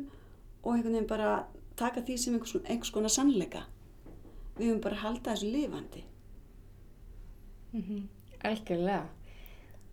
[0.63, 3.63] og einhvern veginn bara taka því sem einhvers, einhvers konar sannleika.
[4.57, 6.03] Við höfum bara að halda þessu lifandi.
[7.73, 8.01] Mm -hmm.
[8.43, 9.07] Algjörlega.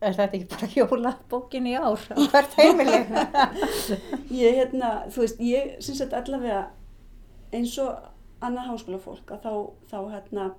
[0.01, 3.09] Er þetta ekki bara hjólabókin í ár á hvert heimileg?
[4.43, 6.71] ég, hérna, þú veist, ég syns að allavega
[7.53, 7.97] eins og
[8.41, 9.55] annað háskóla fólk að þá,
[9.91, 10.55] þá hérna,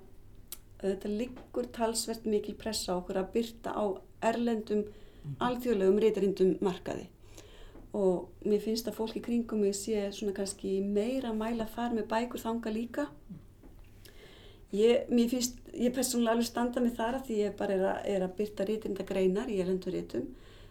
[0.82, 3.84] þetta liggur talsvert mikil pressa á okkur að byrta á
[4.22, 5.36] erlendum, mm.
[5.46, 7.08] alþjóðlegum reytarindum markaði
[7.96, 12.44] og mér finnst að fólki kringum mig sé svona kannski meira mæla þar með bækur
[12.44, 13.06] þanga líka
[14.70, 18.04] Ég, mér finnst, ég persónulega alveg standa með þar að því ég bara er að,
[18.12, 20.28] er að byrta rítinda greinar í elendur rítum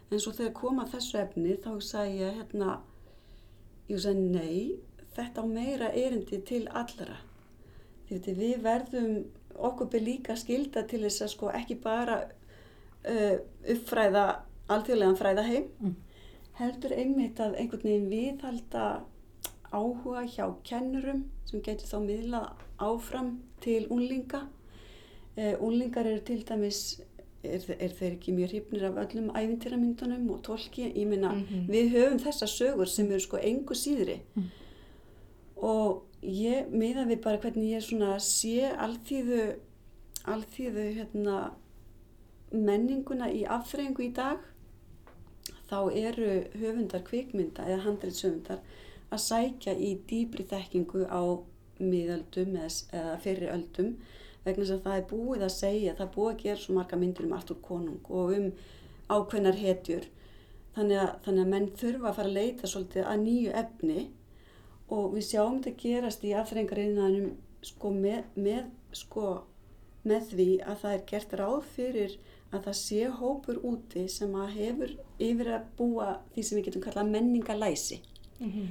[0.09, 1.73] en svo þegar koma þessu efni þá
[2.07, 2.77] ég hérna,
[3.89, 4.61] ég sagði nei,
[5.17, 7.19] þetta á meira erindi til allra.
[8.07, 9.11] Því við verðum
[9.67, 12.21] okkur byrð líka skilda til þess að sko ekki bara
[13.07, 13.35] uh,
[13.69, 14.25] uppfræða
[14.69, 15.95] alþjóðlegan fræða heim, mm.
[16.59, 18.85] heldur einmitt að einhvern veginn viðhalda
[19.69, 24.45] áhuga hjá kennurum sem getur þá miðlað áfram til unlinga.
[25.37, 26.99] Uh, unlingar eru til dæmis,
[27.43, 30.89] er, er þeir ekki mjög hrifnir af öllum æfintyramyndunum og tólki.
[30.91, 31.71] Ég minna, mm -hmm.
[31.71, 34.51] við höfum þessa sögur sem eru sko engu síðri mm.
[35.55, 39.55] og ég miða við bara hvernig ég svona sé allþýðu,
[40.25, 41.51] allþýðu hérna,
[42.51, 44.41] menninguna í afþreyingu í dag.
[45.69, 48.63] Þá eru höfundar kvikmynda eða handreitshöfundar
[49.09, 51.21] að sækja í dýbri þekkingu á
[51.79, 53.93] miðöldum eða fyrir öldum
[54.45, 57.27] vegna að það er búið að segja, það er búið að gera svo marga myndir
[57.27, 58.47] um Artur Konung og um
[59.09, 60.07] ákveðnar hetjur
[60.75, 64.07] þannig að, þannig að menn þurfa að fara að leita svolítið að nýju efni
[64.95, 67.29] og við sjáum þetta gerast í aðþrengarinn
[67.65, 69.25] sko, með, með, sko,
[70.07, 72.17] með því að það er gert ráð fyrir
[72.49, 76.85] að það sé hópur úti sem að hefur yfir að búa því sem við getum
[76.85, 77.99] kallað menningalæsi
[78.39, 78.69] mm -hmm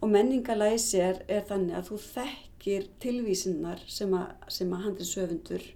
[0.00, 5.66] og menningalæsi er, er þannig að þú þekkir tilvísinnar sem að, að handrið söfundur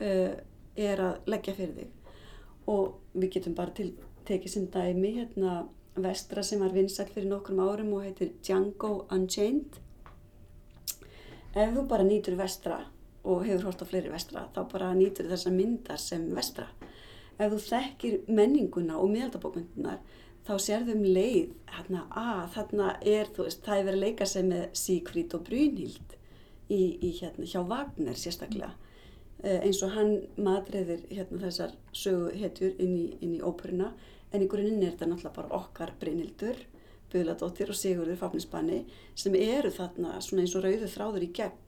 [0.00, 0.34] uh,
[0.74, 2.12] er að leggja fyrir þig.
[2.72, 3.90] Og við getum bara til,
[4.24, 5.56] tekið sem dæmi hérna
[5.94, 9.80] vestra sem var vinsall fyrir nokkrum árum og heitir Django Unchained.
[11.54, 12.80] Ef þú bara nýtur vestra
[13.24, 16.68] og hefur hort á fleiri vestra þá bara nýtur þessa myndar sem vestra.
[17.38, 20.02] Ef þú þekkir menninguna og miðaldabókmyndunar
[20.44, 24.46] þá sérðum leið hérna, að þarna er, þú veist, það er verið að leika sig
[24.48, 26.16] með Sigfríd og Brynhild
[26.68, 28.74] í, í hérna hjá Wagner sérstaklega.
[29.44, 33.90] Eh, eins og hann madriðir hérna þessar sögu hetjur inn í, inn í óperuna
[34.32, 36.60] en í grunninn er þetta náttúrulega bara okkar Brynhildur,
[37.12, 38.82] Böðladóttir og Sigurður Fafnisbanni
[39.14, 41.63] sem eru þarna svona eins og rauðu þráður í gegn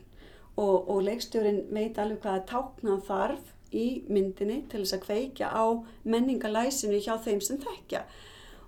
[0.57, 5.65] og, og leikstjórin veit alveg hvaða táknan þarf í myndinni til þess að kveikja á
[6.09, 8.05] menningalæsinu hjá þeim sem þekkja.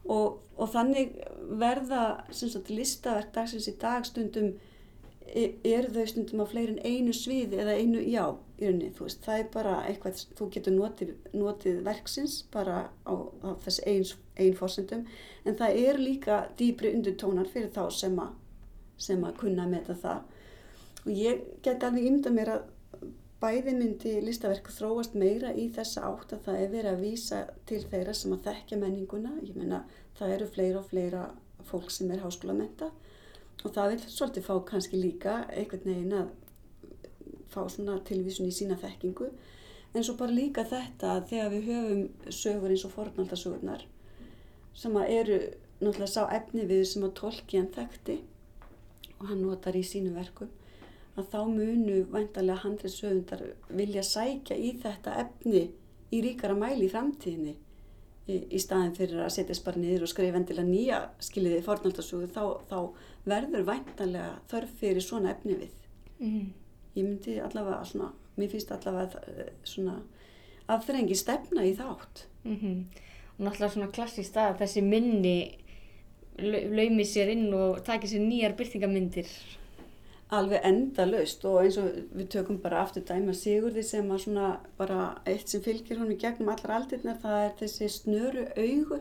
[0.09, 1.17] Og, og þannig
[1.61, 4.55] verða sagt, listaverk dagsins í dag stundum
[5.29, 8.25] e, eru þau stundum á fleirin einu sviði eða einu já
[8.59, 13.85] þú veist, það er bara eitthvað þú getur notið, notið verksins bara á, á þessi
[13.87, 15.05] eins einn fórsendum,
[15.45, 18.35] en það eru líka dýbri undirtónar fyrir þá sem að
[18.99, 20.25] sem að kunna með það
[21.09, 22.67] og ég get alveg ymda mér að
[23.41, 27.81] bæði myndi listaverk þróast meira í þessa átt að það er verið að vísa til
[27.87, 29.37] þeirra sem að þekkja menninguna.
[29.47, 29.85] Ég meina
[30.19, 31.23] það eru fleira og fleira
[31.69, 32.91] fólk sem er háskólamenta
[33.65, 36.29] og það vil svolítið fá kannski líka einhvern veginn að
[37.51, 39.31] fá svona tilvísun í sína þekkingu
[39.95, 43.87] en svo bara líka þetta að þegar við höfum sögur eins og fornaldasögurnar
[44.79, 45.39] sem að eru
[45.81, 48.19] náttúrulega sá efni við sem að tólki hann þekkti
[49.19, 50.53] og hann notar í sínu verkum
[51.19, 53.43] að þá munu vantarlega handriðsöfundar
[53.81, 55.65] vilja sækja í þetta efni
[56.15, 57.55] í ríkara mæli í framtíðinni
[58.29, 62.43] í, í staðin fyrir að setjast bara niður og skrifa endilega nýja skiljiði fornaldasögu þá,
[62.71, 62.79] þá
[63.29, 65.75] verður vantarlega þörf fyrir svona efni við.
[66.19, 66.47] Mm.
[66.97, 69.99] Ég myndi allavega svona, mér finnst allavega svona
[70.69, 72.27] aðþrengi stefna í þátt.
[72.45, 72.87] Mm
[73.39, 75.37] Og náttúrulega svona klassíst að þessi minni
[76.43, 79.29] lau- laumi sér inn og taki sér nýjar byrtingamyndir.
[80.35, 85.15] Alveg endalaust og eins og við tökum bara aftur dæma Sigurði sem að svona bara
[85.29, 88.99] eitt sem fylgir honum í gegnum allar aldirnar það er þessi snöru augu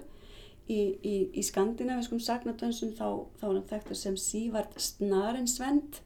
[0.68, 6.02] í, í, í skandinaviskum sagnadönsum þá, þá er hann þekktur sem Sívart Snarensvend.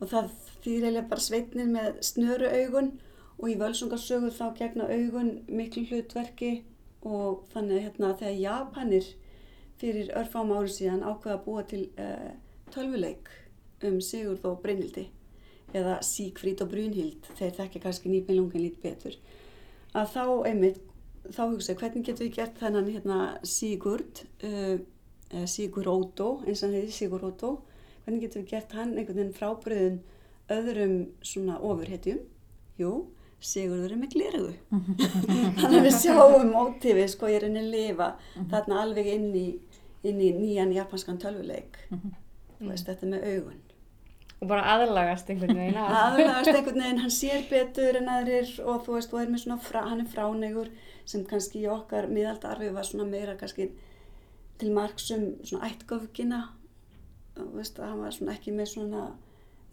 [0.00, 0.30] Og það
[0.64, 2.92] þýr eiginlega bara sveitnir með snöru augun
[3.40, 6.60] og í völsungarsögu þá gegna augun miklu hlutverki
[7.06, 9.12] og þannig hérna þegar Japanir
[9.80, 12.32] fyrir örfám ári síðan ákveða að búa til uh,
[12.74, 13.30] tölvuleik
[13.86, 15.08] um Sigurð og Brynhildi.
[15.70, 19.14] Eða Sigfríd og Brynhild þeir þekkja kannski nýpilungin lít betur.
[19.94, 20.80] Að þá einmitt
[21.28, 24.80] þá hugsa hvernig getum við gert þennan hérna, Sigurd uh,
[25.30, 27.52] eða Sigurótó eins og hann heitir Sigurótó
[28.04, 29.98] hvernig getum við gert hann einhvern veginn frábriðin
[30.50, 32.22] öðrum svona ofurhetjum?
[32.80, 32.92] Jú,
[33.40, 34.54] Sigurður er með glerugu
[35.60, 38.10] þannig að við sjáum mótífið sko ég er henni að lifa
[38.50, 39.46] þarna alveg inn í,
[40.02, 41.78] inn í nýjan japanskan tölvuleik.
[42.58, 43.60] Þú veist, þetta með augun
[44.40, 45.94] Og bara aðlagast einhvern veginn að.
[45.98, 49.58] aðlagast einhvern veginn, hann sér betur en aðrir og þú veist, og er með svona
[49.60, 50.70] fra, hann er fránegur
[51.04, 53.68] sem kannski í okkar miðaldarfi var svona meira kannski
[54.60, 56.40] til marksum svona ættgöfgina.
[57.36, 59.04] Þú veist, hann var svona ekki með svona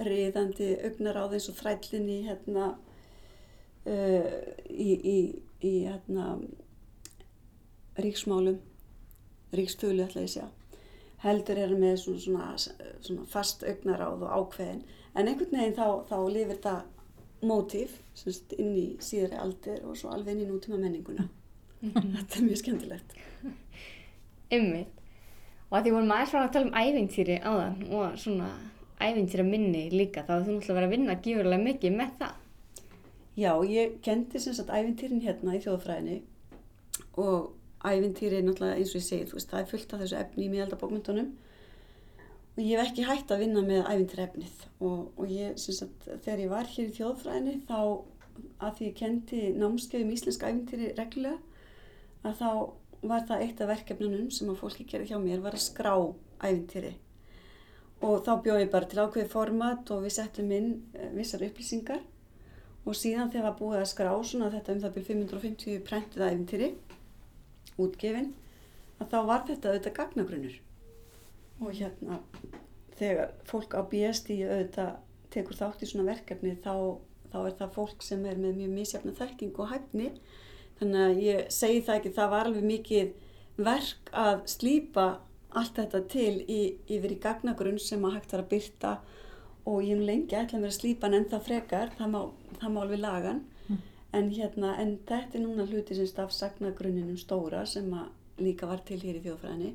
[0.03, 2.67] riðandi augnaráð eins og þrællin í hérna
[3.87, 4.29] uh,
[4.67, 5.17] í, í,
[5.63, 6.37] í hérna
[8.03, 8.59] ríksmálum.
[9.55, 10.53] Ríkstölu ætla ég að segja
[11.27, 16.17] heldur er með svona, svona, svona fast augnaráð og ákveðin en einhvern veginn þá, þá
[16.33, 16.83] lifir það
[17.47, 17.97] mótíf
[18.57, 21.27] inn í síðari aldir og svo alveg inn í nútíma menninguna
[21.81, 23.17] þetta er mjög skemmtilegt
[24.57, 24.87] Ymmið.
[25.67, 28.47] Og að því vorum aðeins frá að tala um ævintýri áðan og svona
[29.03, 32.37] ævintýra minni líka, þá þú náttúrulega verið að vinna gífurlega mikið með það.
[33.37, 36.21] Já, ég kendi sem sagt ævintýrin hérna í þjóðfræðinni
[37.19, 37.51] og
[37.85, 41.31] ævintýri náttúrulega eins og ég segi, veist, það er fullt af þessu efni í miðaldabókmyndunum
[42.57, 46.43] og ég hef ekki hægt að vinna með ævintýrefnið og, og ég, sem sagt, þegar
[46.43, 47.79] ég var hér í þjóðfræðinni þá
[48.65, 51.37] að því ég kendi námskeiðum íslensk ævintýri reglulega
[52.25, 52.49] að þá
[53.07, 55.93] var það eitt af verkefnunum sem að fólki gerði hjá mér var að skrá
[56.41, 56.95] ævintýri.
[58.05, 62.01] Og þá bjóð ég bara til ákveði format og við settum inn eh, vissar upplýsingar.
[62.87, 66.69] Og síðan þegar var búið að skrá svona þetta um það byrjum 550 prentuð ævintýri
[67.81, 68.31] útgefin
[68.97, 70.55] að þá var þetta auðvitað gagnagrunnur.
[71.61, 72.21] Og hérna
[72.97, 74.95] þegar fólk á BSD auðvitað
[75.33, 76.97] tekur þátt í svona verkefni þá,
[77.31, 80.11] þá er það fólk sem er með mjög misjafna þekking og hæfni.
[80.79, 83.15] Þannig að ég segi það ekki, það var alveg mikið
[83.67, 85.07] verk að slípa
[85.57, 86.61] allt þetta til í,
[86.91, 88.91] yfir í gagnagrunn sem að hægt var að byrta
[89.67, 92.19] og ég nú lengi ætla mér að slípa hann en það frekar, það má,
[92.61, 93.41] það má alveg lagan
[94.15, 98.83] en hérna, en þetta er núna hluti sem staf sagnagrunninum stóra sem að líka var
[98.85, 99.73] til hér í þjóðfræðinni.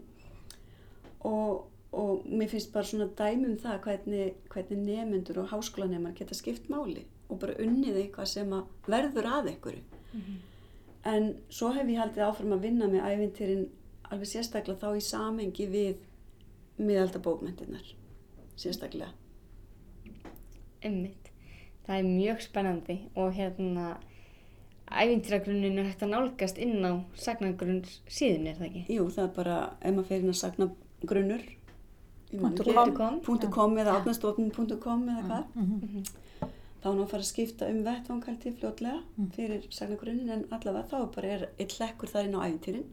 [1.29, 6.35] Og, og mér finnst bara svona dæmi um það hvernig, hvernig nemyndur og háskólanemar geta
[6.39, 9.85] skipt máli og bara unnið eitthvað sem að verður að einhverju.
[11.09, 13.65] En svo hef ég haldið áfram að vinna með ævintýrin
[14.13, 16.03] alveg sérstaklega þá í samengi við
[16.83, 17.93] miðaldabókmyndirnar
[18.61, 19.11] sérstaklega.
[20.83, 21.31] Ymmið.
[21.87, 23.87] Það er mjög spennandi og hérna
[25.01, 28.85] ævintýragrunnin er hægt að nálgast inn á sagnagrunn síðun, er það ekki?
[28.97, 30.69] Jú, það er bara, ef maður fer inn að sagna
[31.03, 31.45] grunnur
[33.27, 33.77] Punktur com.
[33.77, 35.45] eða átnastofnun.com eða hvað.
[35.55, 36.05] Mhm.
[36.83, 40.41] þá er nú að fara að skipta um vettvang held ég fljótlega fyrir sagnagrunnin en
[40.51, 42.89] allavega þá bara er eitt hlekkur þar inn á ævintýrin.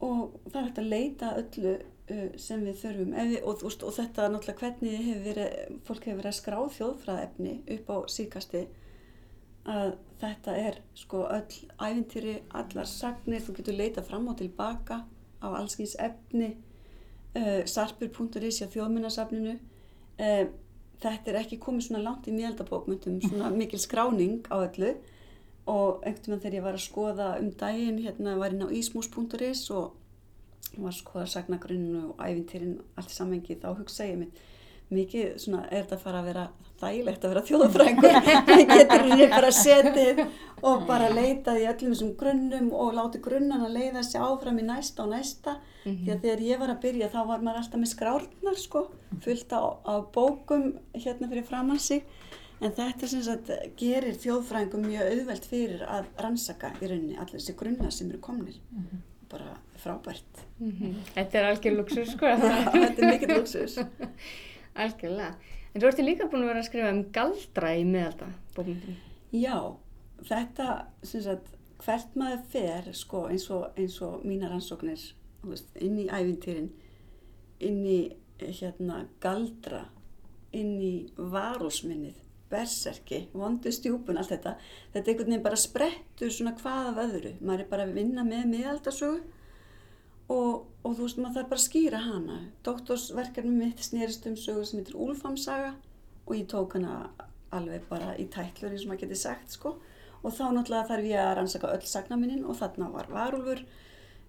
[0.00, 1.72] Og það er hægt að leita að öllu
[2.10, 3.14] uh, sem við þurfum.
[3.14, 7.54] Við, og, og, og þetta náttúrulega hvernig hefur verið, fólk hefur verið að skrá þjóðfræðefni
[7.78, 8.66] upp á síkasti
[9.68, 15.02] að þetta er sko öll ævintýri, allar sagnir, þú getur leita fram og tilbaka
[15.38, 16.54] á allskins efni
[17.36, 20.48] uh, sarpur.is hjá þjóðminnasafninu uh,
[21.02, 24.96] þetta er ekki komið svona langt í miðaldabókmyndum svona mikil skráning á öllu.
[25.68, 29.66] Og einhvern veginn þegar ég var að skoða um daginn hérna var inn á ismus.is
[29.76, 34.40] og var að skoða sagnagrunninu og ævintýrin allt í samhengi þá hugsa ég mitt
[34.94, 36.44] mikið svona er þetta fara að vera
[36.78, 38.14] þægilegt að vera þjóðfræðingur?
[38.48, 40.22] Það getur henni bara setið
[40.68, 44.66] og bara leitað í öllum þessum grunnum og láti grunnan að leiða sig áfram í
[44.68, 45.58] næsta og næsta.
[45.84, 48.84] Því að þegar ég var að byrja þá var maður alltaf með skrárnar sko
[49.24, 52.04] fullt á, á bókum hérna fyrir framann sig.
[52.58, 57.54] En þetta sem sagt gerir þjóðfræðingum mjög auðvelt fyrir að rannsaka í rauninni allir þessi
[57.58, 58.58] grunna sem eru komnir.
[59.30, 60.44] Bara frábært.
[61.14, 62.30] Þetta er algjör luxus, sko.
[62.74, 63.78] þetta er mikill luxus
[64.78, 65.34] Algjörlega.
[65.74, 68.96] En þú ertu líka búin að vera að skrifa um galdra í miðalda bókmyndinu.
[69.36, 69.56] Já,
[70.28, 70.68] þetta
[71.06, 71.52] sem sagt
[71.84, 75.02] hvert maður fer sko eins og, eins og mínar ansóknir
[75.46, 76.70] veist, inn í æfintýrin
[77.64, 78.00] inn í
[78.38, 79.84] hérna galdra
[80.56, 84.54] inn í varúsminnið berserki, vondu stjúpun, allt þetta
[84.94, 88.24] þetta er einhvern veginn bara sprettur svona hvað af öðru, maður er bara að vinna
[88.24, 89.18] með miðaldasögu
[90.28, 92.38] og, og þú veist maður þarf bara að skýra hana.
[92.66, 95.74] Doktorsverkefni mitt snerist um sögu sem heitir Úlfamsaga
[96.26, 97.10] og ég tók hana
[97.54, 99.76] alveg bara í tætlur eins og maður geti sagt sko.
[100.22, 103.62] Og þá náttúrulega þarf ég að rannsaka öll sagnaminnin og þarna var Varúlfur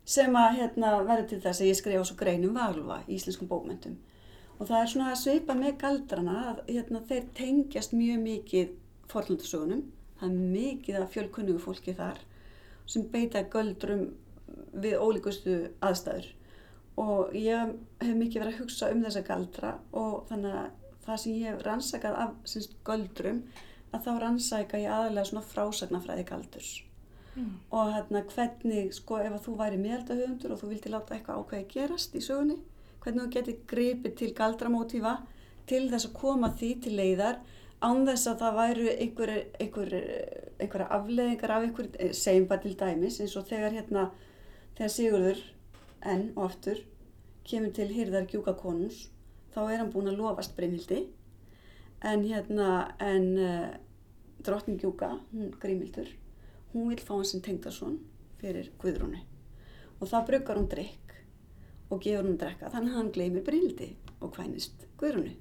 [0.10, 3.98] sem að hérna, verður til þess að ég skrifa svo greinum Varúlfa í íslenskum bókmyndum
[4.60, 8.72] og það er svona að svipa með galdrana að hérna, þeir tengjast mjög mikið
[9.12, 9.84] forlandasögunum
[10.20, 12.20] það er mikið af fjölkunnugu fólki þar
[12.90, 14.10] sem beita göldrum
[14.74, 15.56] við ólíkustu
[15.86, 16.28] aðstæður
[17.00, 20.70] og ég hef mikið verið að hugsa um þessa galdra og þannig að
[21.06, 23.42] það sem ég hef rannsakað af syns, göldrum
[23.90, 26.72] að þá rannsaka ég aðalega svona frásagnafræði galdurs
[27.36, 27.54] mm.
[27.74, 31.70] og hérna hvernig sko ef að þú væri meðaldahöfundur og þú vildi láta eitthvað ákveði
[31.74, 32.60] gerast í sögunni
[33.04, 35.16] hvernig þú getur gripið til galdramótífa
[35.70, 37.40] til þess að koma því til leiðar
[37.80, 39.94] án þess að það væru einhverja einhver,
[40.60, 44.10] einhver afleðingar af einhver, eh, segjum bara til dæmis eins og þegar hérna
[44.80, 45.44] þegar Sigurður
[46.08, 46.82] enn og aftur
[47.46, 49.04] kemur til hýrðar gjúkakonus
[49.54, 51.04] þá er hann búin að lofast Brynhildi.
[52.00, 53.70] En hérna en uh,
[54.46, 56.08] drottning Gjúka, hún Grímildur
[56.74, 57.98] hún vil fá hans sem tengdason
[58.40, 59.22] fyrir Guðrúni
[60.00, 61.16] og þá bruggar hún drikk
[61.90, 65.36] og gefur hún drekka þannig að hann gleymir Brynhildi og hvænist Guðrúni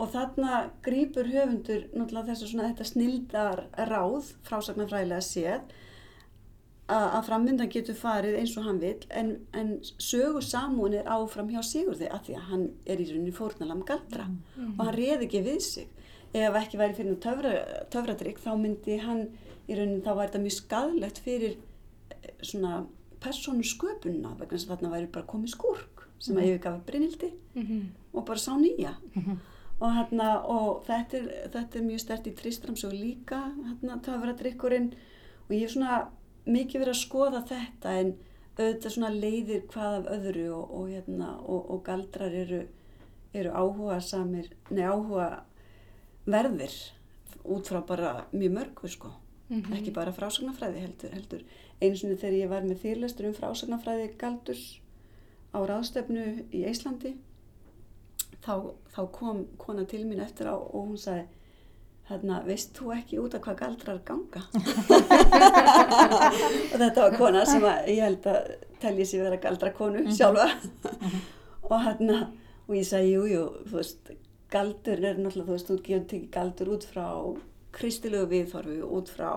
[0.00, 5.76] og þarna grýpur höfundur náttúrulega þess að þetta snildar ráð frásagnarfræðilega séð
[6.86, 11.58] að framvindan getur farið eins og hann vil en, en sögur samún er áfram hjá
[11.66, 14.74] Sigurði að því að hann er í rauninni fórnalam galdra mm -hmm.
[14.78, 15.88] og hann reði ekki við sig
[16.32, 17.52] ef ekki væri fyrir töfra,
[17.90, 19.28] töfradrygg þá myndi hann
[19.66, 21.56] í rauninni þá væri þetta mjög skadlegt fyrir
[22.10, 22.86] eh, svona
[23.20, 26.44] persónu sköpunna vegna að þarna væri bara komið skúrk sem mm -hmm.
[26.44, 27.82] að yfirgafa Brynildi mm -hmm.
[28.12, 29.36] og bara sá nýja mhm.
[29.80, 33.52] og, hérna, og þetta, er, þetta er mjög stert í Tristramsög líka
[34.02, 34.94] töfradryggurinn
[35.48, 36.08] og ég er svona
[36.46, 38.14] mikið verið að skoða þetta en
[38.56, 42.62] auðvitað svona leiðir hvað af öðru og, og, hérna, og, og galdrar eru,
[43.36, 45.44] eru áhuga samir, nei áhuga
[46.26, 46.74] verðir
[47.46, 49.12] út frá bara mjög mörgu sko,
[49.48, 49.76] mm -hmm.
[49.76, 51.42] ekki bara frásagnafræði heldur, heldur.
[51.80, 54.80] eins og þegar ég var með fyrirlestur um frásagnafræði galdurs
[55.52, 57.16] á ráðstöfnu í Íslandi
[58.42, 61.26] þá, þá kom kona til mín eftir á og hún sagði
[62.06, 64.42] hérna, veist þú ekki út af hvað galdrar ganga?
[66.72, 68.52] og þetta var kona sem að, ég held að
[68.82, 70.14] telja sér vera galdrakonu -hmm.
[70.14, 70.46] sjálfa
[71.70, 72.18] og hérna,
[72.68, 74.02] og ég sagði, jú, jú, þú veist,
[74.50, 77.08] galdur er náttúrulega, þú veist, þú gefur tekið galdur út frá
[77.72, 79.32] kristilegu viðþorfi, út frá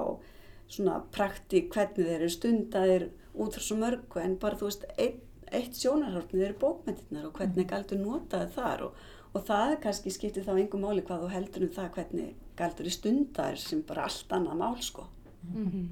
[0.68, 5.24] svona praktík, hvernig þeir eru stundaðir, út frá svo mörgu, en bara, þú veist, eitt,
[5.52, 7.70] eitt sjónarhórnir eru bókmyndirnar og hvernig mhm.
[7.70, 8.94] galdur notaði þar og,
[9.34, 12.94] og það kannski skiptir þá engum máli hvað þú heldur um það hvernig galdur í
[12.94, 15.08] stundar sem bara allt annað mál sko.
[15.54, 15.88] Mm -hmm.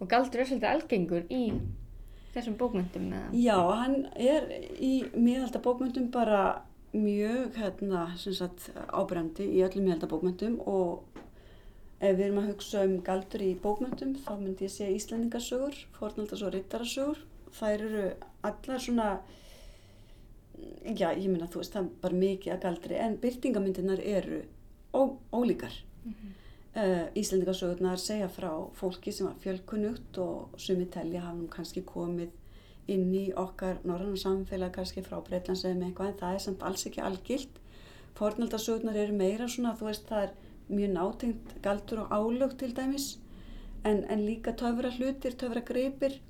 [0.00, 1.52] Og galdur er svolítið algengur í
[2.34, 3.12] þessum bókmyndum?
[3.12, 3.28] Eða?
[3.32, 4.48] Já, hann er
[4.80, 11.04] í miðaldabókmyndum bara mjög hérna, sagt, ábrendi í öllum miðaldabókmyndum og
[12.00, 16.42] ef við erum að hugsa um galdur í bókmyndum þá myndi ég segja Íslandingasögur, fornaldas
[16.42, 17.22] og rittarasögur.
[17.52, 18.04] Það eru
[18.42, 19.08] allar svona,
[20.84, 24.42] já ég minna þú veist það er bara mikið að galdri en byrtingamyndinar eru
[24.92, 25.74] ó, ólíkar.
[26.04, 26.30] Mm -hmm.
[26.82, 32.30] uh, Íslendingasögurnar segja frá fólki sem var fjölkunnugt og sumi telja hafum kannski komið
[32.88, 36.62] inn í okkar norrann samfélag kannski frá Breitlands eða með eitthvað en það er samt
[36.62, 37.60] alls ekki algilt.
[38.14, 40.32] Fornaldasögurnar eru meira svona, þú veist, það er
[40.68, 43.18] mjög nátengt galdur og álög til dæmis
[43.84, 46.20] en, en líka töfra hlutir, töfra greipir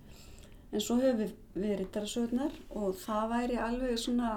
[0.73, 4.33] en svo höfum við, við rittarasögurnar og það væri alveg svona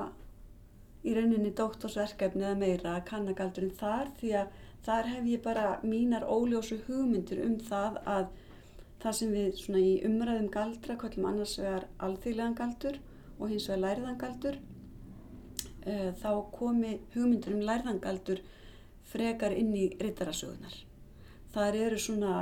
[1.06, 4.56] í rauninni doktorsverkefni eða meira að kannagaldurinn þar því að
[4.86, 8.28] þar hef ég bara mínar óljósu hugmyndir um það að
[9.04, 13.00] það sem við svona í umræðum galdra kvöllum annars vegar alþýðlegan galdur
[13.38, 14.60] og hins vegar lærðan galdur
[15.86, 18.42] uh, þá komi hugmyndir um lærðan galdur
[19.06, 20.74] frekar inn í rittarasögunar.
[21.54, 22.36] Það eru svona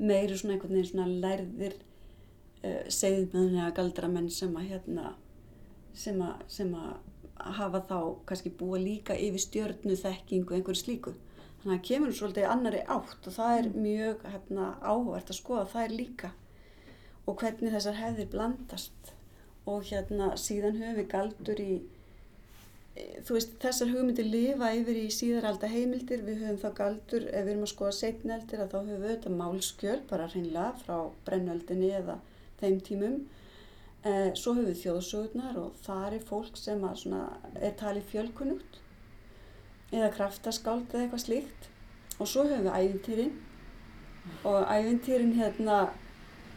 [0.00, 1.76] meiri svona einhvern veginn svona lærðir
[2.64, 5.14] uh, segðmöðunlega galdramenn sem að hérna
[5.96, 6.92] sem að, sem að
[7.58, 7.98] hafa þá
[8.28, 11.14] kannski búa líka yfir stjörnu þekkingu einhverju slíku.
[11.60, 13.80] Þannig að kemur svolítið annari átt og það er mm.
[13.84, 16.30] mjög hérna, áhvert að skoða það er líka
[17.28, 19.10] og hvernig þessar hefðir blandast
[19.68, 21.72] og hérna síðan höfum við galdur í
[23.26, 27.52] þú veist, þessar hugmyndir lifa yfir í síðaralda heimildir, við höfum þá galdur, ef við
[27.52, 30.96] erum að skoða setneldir að þá höfum við þetta málskjöl bara hreinlega frá
[31.28, 32.18] brennöldinni eða
[32.60, 33.16] þeim tímum.
[34.00, 37.24] Eh, svo höfum við þjóðsögurnar og þar er fólk sem svona,
[37.60, 38.78] er talið fjölkunugt
[39.92, 41.70] eða kraftaskáld eða eitthvað slíkt.
[42.18, 43.34] Og svo höfum við æfintýrin
[44.44, 45.80] og æfintýrin hérna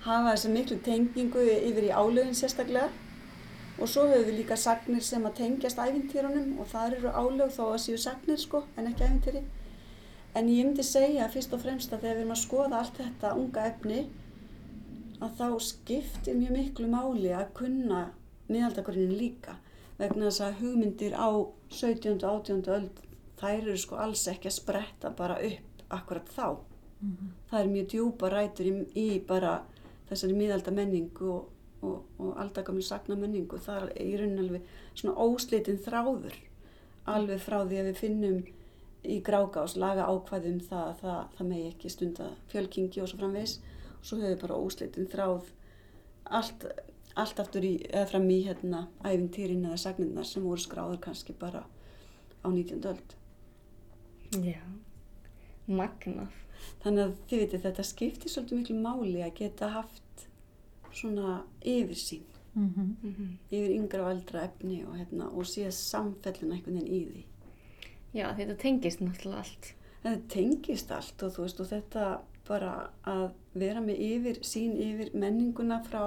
[0.06, 2.91] hafa þessa miklu tengingu yfir í álögin sérstaklega.
[3.80, 7.66] Og svo höfum við líka sagnir sem að tengjast æfintýrunum og það eru álög þó
[7.74, 9.43] að séu sagnir sko en ekki æfintýri
[10.34, 13.34] en ég myndi segja fyrst og fremst að þegar við erum að skoða allt þetta
[13.38, 13.99] unga efni
[15.24, 18.02] að þá skiptir mjög miklu máli að kunna
[18.52, 19.58] miðaldagurinn líka
[20.00, 21.30] vegna þess að hugmyndir á
[21.72, 22.18] 17.
[22.20, 22.64] og 18.
[22.76, 23.02] öld
[23.40, 26.48] þær eru sko alls ekki að spretta bara upp akkurat þá.
[27.00, 27.30] Mm -hmm.
[27.50, 29.64] Það er mjög djúpa rætur í, í bara
[30.10, 31.50] þessari miðalda menningu og,
[31.82, 33.58] og, og aldagamli sagna menningu.
[33.58, 34.62] Það er í raunin alveg
[34.94, 36.36] svona óslitin þráður
[37.06, 38.44] alveg frá því að við finnum
[39.04, 43.58] í grágás laga ákvæðum það að það, það megi ekki stunda fjölkingi og svo framvegs
[43.60, 43.73] og
[44.04, 45.49] svo höfum við bara óslitin þráð
[46.39, 46.66] allt,
[47.16, 51.66] allt aftur í, eða fram í hérna æfintýrin eða sagnirnar sem voru skráður kannski bara
[52.43, 52.84] á 19.
[52.91, 53.16] öld.
[54.43, 54.62] Já,
[55.68, 56.39] magnað.
[56.84, 60.28] Þannig að þið veitir þetta skiptir svolítið miklu máli að geta haft
[60.93, 63.30] svona yfirsýn mm -hmm.
[63.49, 67.26] yfir yngra og eldra efni og, hérna, og síðan samfellina einhvern veginn í því.
[68.14, 69.74] Já, þetta tengist náttúrulega allt.
[70.04, 72.74] Þetta tengist allt og þú veist og þetta bara
[73.08, 76.04] að vera með yfir, sín yfir menninguna frá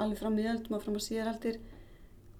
[0.00, 1.60] alveg frá miðaldum og frá maður síðaraldir.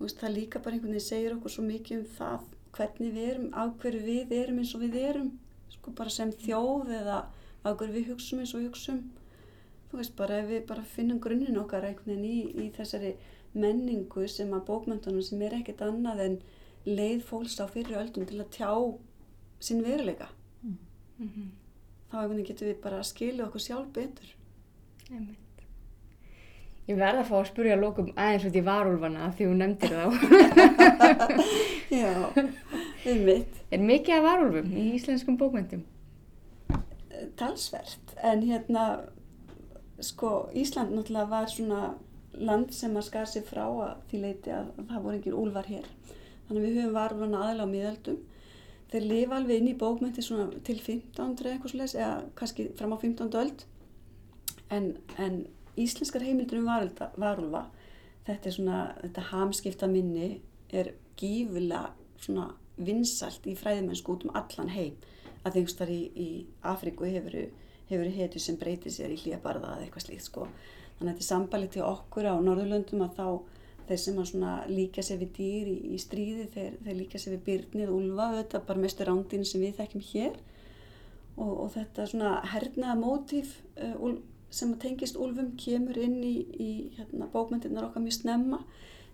[0.01, 3.49] Veist, það líka bara einhvern veginn segir okkur svo mikið um það hvernig við erum,
[3.55, 5.29] á hverju við erum eins og við erum
[5.73, 7.18] sko bara sem þjóð eða
[7.62, 9.03] á hverju við hugsum eins og hugsum.
[9.91, 13.14] Þú veist bara ef við bara finnum grunninn okkar einhvern veginn í, í þessari
[13.53, 16.39] menningu sem að bókmyndunum sem er ekkert annað en
[16.89, 18.73] leið fólks á fyrir öldum til að tjá
[19.62, 20.31] sinn veruleika.
[20.62, 20.79] Mm
[21.20, 21.51] -hmm.
[22.13, 24.35] Þá getur við bara að skilja okkur sjálf betur.
[25.09, 25.39] Einmitt.
[26.89, 30.07] Ég verða að fá að spurja lókum aðeins út í varúlfana því hún nefndir þá.
[32.03, 32.13] Já,
[33.07, 33.61] einmitt.
[33.71, 35.85] Er mikið af varúlfum í íslenskum bókmyndum?
[37.39, 38.87] Talsvert, en hérna
[40.03, 41.83] sko Ísland náttúrulega var svona
[42.35, 45.87] land sem að skar sig frá að því leiti að það voru engir úlvar hér.
[46.49, 48.21] Þannig að við höfum varúlfana aðla á miðaldum
[48.93, 51.12] þeir lifa alveg inn í bókmyndi til 15.
[51.16, 53.30] eitthvað slúleis eða kannski fram á 15.
[53.40, 53.64] öld
[54.72, 55.45] en, en
[55.80, 56.68] íslenskar heimildur um
[57.20, 57.66] varúlfa
[58.26, 60.34] þetta er svona, þetta hamskipta minni
[60.72, 61.90] er gífulega
[62.20, 64.95] svona vinsalt í fræðimennsku út um allan heim
[65.43, 66.28] að þeimstar í, í
[66.68, 67.36] Afríku hefur
[67.93, 71.28] hefur hetu sem breytir sér í hlýjabarða eða eitthvað slíkt sko þannig að þetta er
[71.28, 73.26] sambalið til okkur á Norðurlöndum að þá
[73.89, 77.95] þeir sem líka sér við dýr í, í stríði þeir, þeir líka sér við byrnið
[77.95, 80.37] úlfa þetta bara mestu rándin sem við þekkjum hér
[81.37, 84.14] og, og þetta svona hernaða mótíf uh,
[84.53, 88.61] sem tengist úlfum kemur inn í, í hérna, bókmyndirnar okkar mjög snemma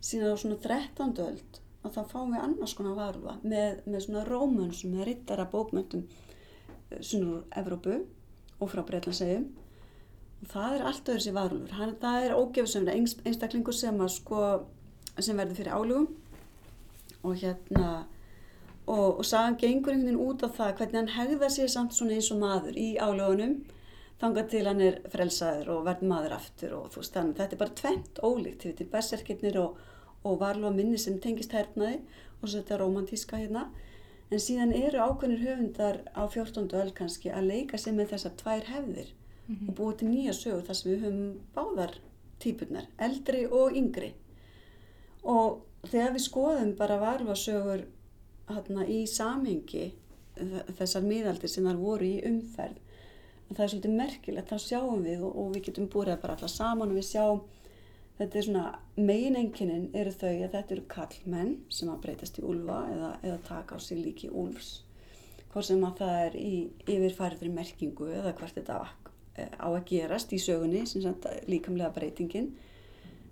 [0.03, 1.15] síðan á svona 13.
[1.27, 6.05] öld og þá fáum við annars konar varfa með, með svona rómönsum eða rittara bókmyndum
[6.99, 8.01] svona úr Evrópu
[8.59, 9.68] og frá Breitlandsegjum og
[10.47, 12.95] það er allt öðru sér varulur Hann, það er ógefisöfna
[13.27, 14.45] einstaklingur sem að sko
[15.19, 16.09] sem verður fyrir álugum
[17.27, 17.89] og hérna
[18.87, 22.17] og, og sagan gengur einhvern veginn út af það hvernig hann hegða sér samt svona
[22.17, 23.59] eins og maður í álugunum
[24.23, 27.61] þangað til hann er frelsaður og verður maður aftur og þú veist þannig þetta er
[27.63, 28.65] bara tvent ólíkt.
[28.65, 29.77] Þetta er berserkirnir og,
[30.27, 32.01] og varlu að minni sem tengist hernaði
[32.41, 33.69] og svo þetta romantíska hérna.
[34.29, 36.67] En síðan eru ákveðnir höfundar á 14.
[36.81, 39.15] öll kannski að leika sig með þessar tvær hefðir
[39.49, 39.69] mm -hmm.
[39.69, 41.95] og búið til nýja sögur þar sem við höfum báðar
[42.39, 44.13] típunar, eldri og yngri
[45.23, 47.85] og þegar við skoðum bara varfasögur
[48.49, 49.93] hérna, í samhengi
[50.79, 52.79] þessar miðaldir sem þar voru í umferð
[53.49, 56.49] það er svolítið merkilegt, þá sjáum við og, og við getum búið það bara alla
[56.49, 57.41] saman og við sjáum
[58.19, 58.63] Þetta er svona,
[58.99, 63.37] megin enginin eru þau að þetta eru kallmenn sem að breytast í úlfa eða, eða
[63.47, 64.81] taka á sig líki úlfs.
[65.53, 68.81] Hvort sem að það er í yfirfærðri merkingu eða hvert þetta
[69.59, 72.53] á að gerast í sögunni, sem sagt líkamlega breytingin.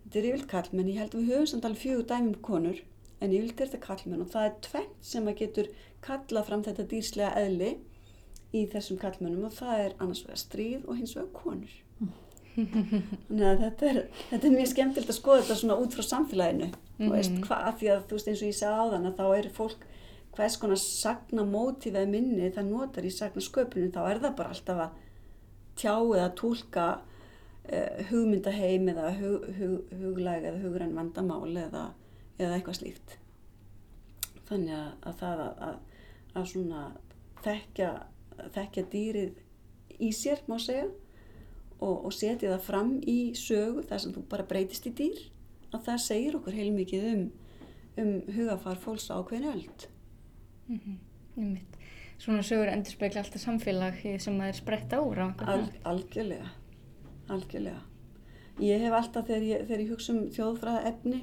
[0.04, 2.82] Þetta er yfirlt kallmenn, ég held að við höfum samt alveg fjögur dæmum konur,
[3.20, 5.70] en yfirlt er þetta kallmenn og það er tvennt sem að getur
[6.06, 7.72] kallað fram þetta dýrslega eðli
[8.54, 11.74] í þessum kallmennum og það er annars vegar stríð og hins vegar konur.
[12.56, 13.98] Þannig að þetta er,
[14.30, 17.08] þetta er mjög skemmtilegt að skoða þetta svona út frá samfélaginu mm -hmm.
[17.08, 17.42] og veist mhm.
[17.44, 19.82] hvað, því að þú veist eins og ég sagði á þann að þá eru fólk
[20.36, 24.80] hvers konar sagna mótífið minni það notar í sagna sköpunum þá er það bara alltaf
[24.86, 24.90] að
[25.76, 31.86] tjá eða tólka uh, hugmyndaheim eða hug, hug, huglæg eða hugræn vandamál eða,
[32.38, 33.18] eða eitthvað slíkt
[34.46, 35.78] Þannig að, að það að,
[36.36, 36.82] að, svona
[37.42, 37.88] þekkja,
[38.54, 40.86] þekkja dýrið í sér, má segja,
[41.80, 45.24] og, og setja það fram í sögu þar sem þú bara breytist í dýr,
[45.72, 47.24] að það segir okkur heilmikið um,
[48.02, 49.88] um hugafar fólks ákveðin öld.
[50.68, 51.56] Mm -hmm.
[52.18, 56.48] Svona sögur endur spekla alltaf samfélag sem það er spretta úr á Al, algjörlega,
[57.28, 57.82] algjörlega.
[58.64, 61.18] Ég hef alltaf þegar ég, þegar ég hugsa um þjóðfræða efni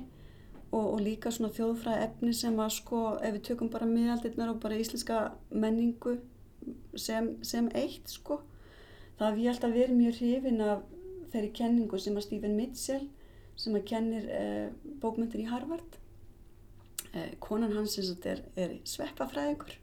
[0.73, 4.61] og, og líka svona þjóðfræða efni sem að sko ef við tökum bara miðaldirnar og
[4.61, 6.19] bara íslenska menningu
[6.95, 8.41] sem, sem eitt sko
[9.17, 10.85] það hef ég alltaf verið mjög hrifin af
[11.33, 13.07] þeirri kenningu sem að Stephen Mitchell
[13.59, 14.69] sem að kennir eh,
[15.01, 15.97] bókmyndir í Harvard
[17.13, 19.75] eh, konan hans er, er sveppafræðingur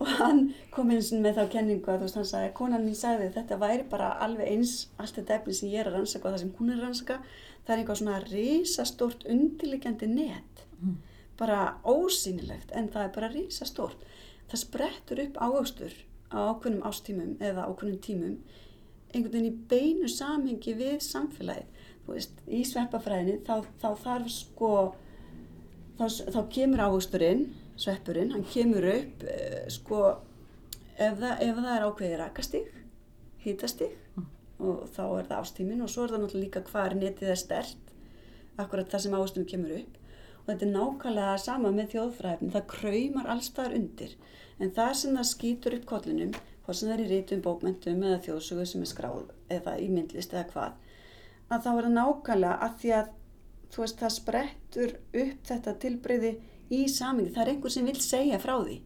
[0.00, 0.42] og hann
[0.74, 3.60] kom eins og með þá kenningu að þú veist hann sagði, konan mín sagði þetta
[3.62, 6.54] væri bara alveg eins allt þetta efni sem ég er að rannsaka og það sem
[6.58, 7.18] hún er að rannsaka.
[7.64, 10.66] Það er einhvað svona risastórt undirliggjandi net.
[10.76, 10.96] Mm.
[11.36, 14.04] bara ósýnilegt en það er bara risastórt.
[14.50, 15.96] Það sprettur upp ávöxtur
[16.32, 18.38] á ákveðnum ástímum eða ákveðnum tímum
[19.12, 21.68] einhvern veginn í beinu samhengi við samfélagið.
[22.06, 24.72] Þú veist, í sveppafræðinni þá, þá þarf sko
[25.98, 27.46] þá, þá kemur ávöxturinn
[27.76, 30.00] sveppurinn, hann kemur upp uh, sko
[30.96, 32.72] ef það, ef það er ákveðið rakastig
[33.44, 34.30] hýtastig mm.
[34.64, 37.94] og þá er það ástímin og svo er það náttúrulega líka hvað netið er stert
[38.56, 40.00] akkurat það sem ástímin kemur upp
[40.46, 44.16] og þetta er nákvæmlega sama með þjóðfræðin það kræmar allstaðar undir
[44.56, 46.34] en það sem það skýtur upp kollinum
[46.66, 50.34] hvað sem það er í rítum, bókmentum eða þjóðsögu sem er skráð eða í myndlist
[50.34, 50.82] eða hvað
[51.46, 53.14] að þá er það nákvæmlega að því að
[53.74, 56.32] þú veist það sprettur upp þetta tilbreyði
[56.72, 58.80] í samingi, það er einhver sem vil segja frá því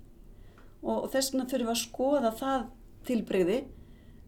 [0.81, 2.67] og þess vegna þurfum við að skoða það
[3.09, 3.59] tilbreyði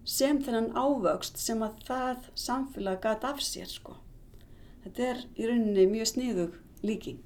[0.09, 3.97] sem þennan ávöxt sem að það samfélag gæti af sér sko.
[4.83, 7.23] Þetta er í rauninni mjög sniðug líking.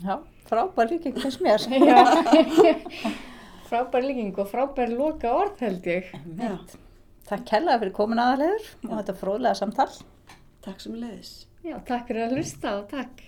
[0.00, 1.66] Já, frábær líking fannst mér.
[3.70, 6.14] frábær líking og frábær loka orð held ég.
[6.38, 6.54] Já.
[7.30, 9.90] Takk kellaði fyrir komin aðalegur og þetta fróðlega samtal.
[10.64, 11.34] Takk sem leiðis.
[11.66, 13.26] Já, takk fyrir að hlusta og takk.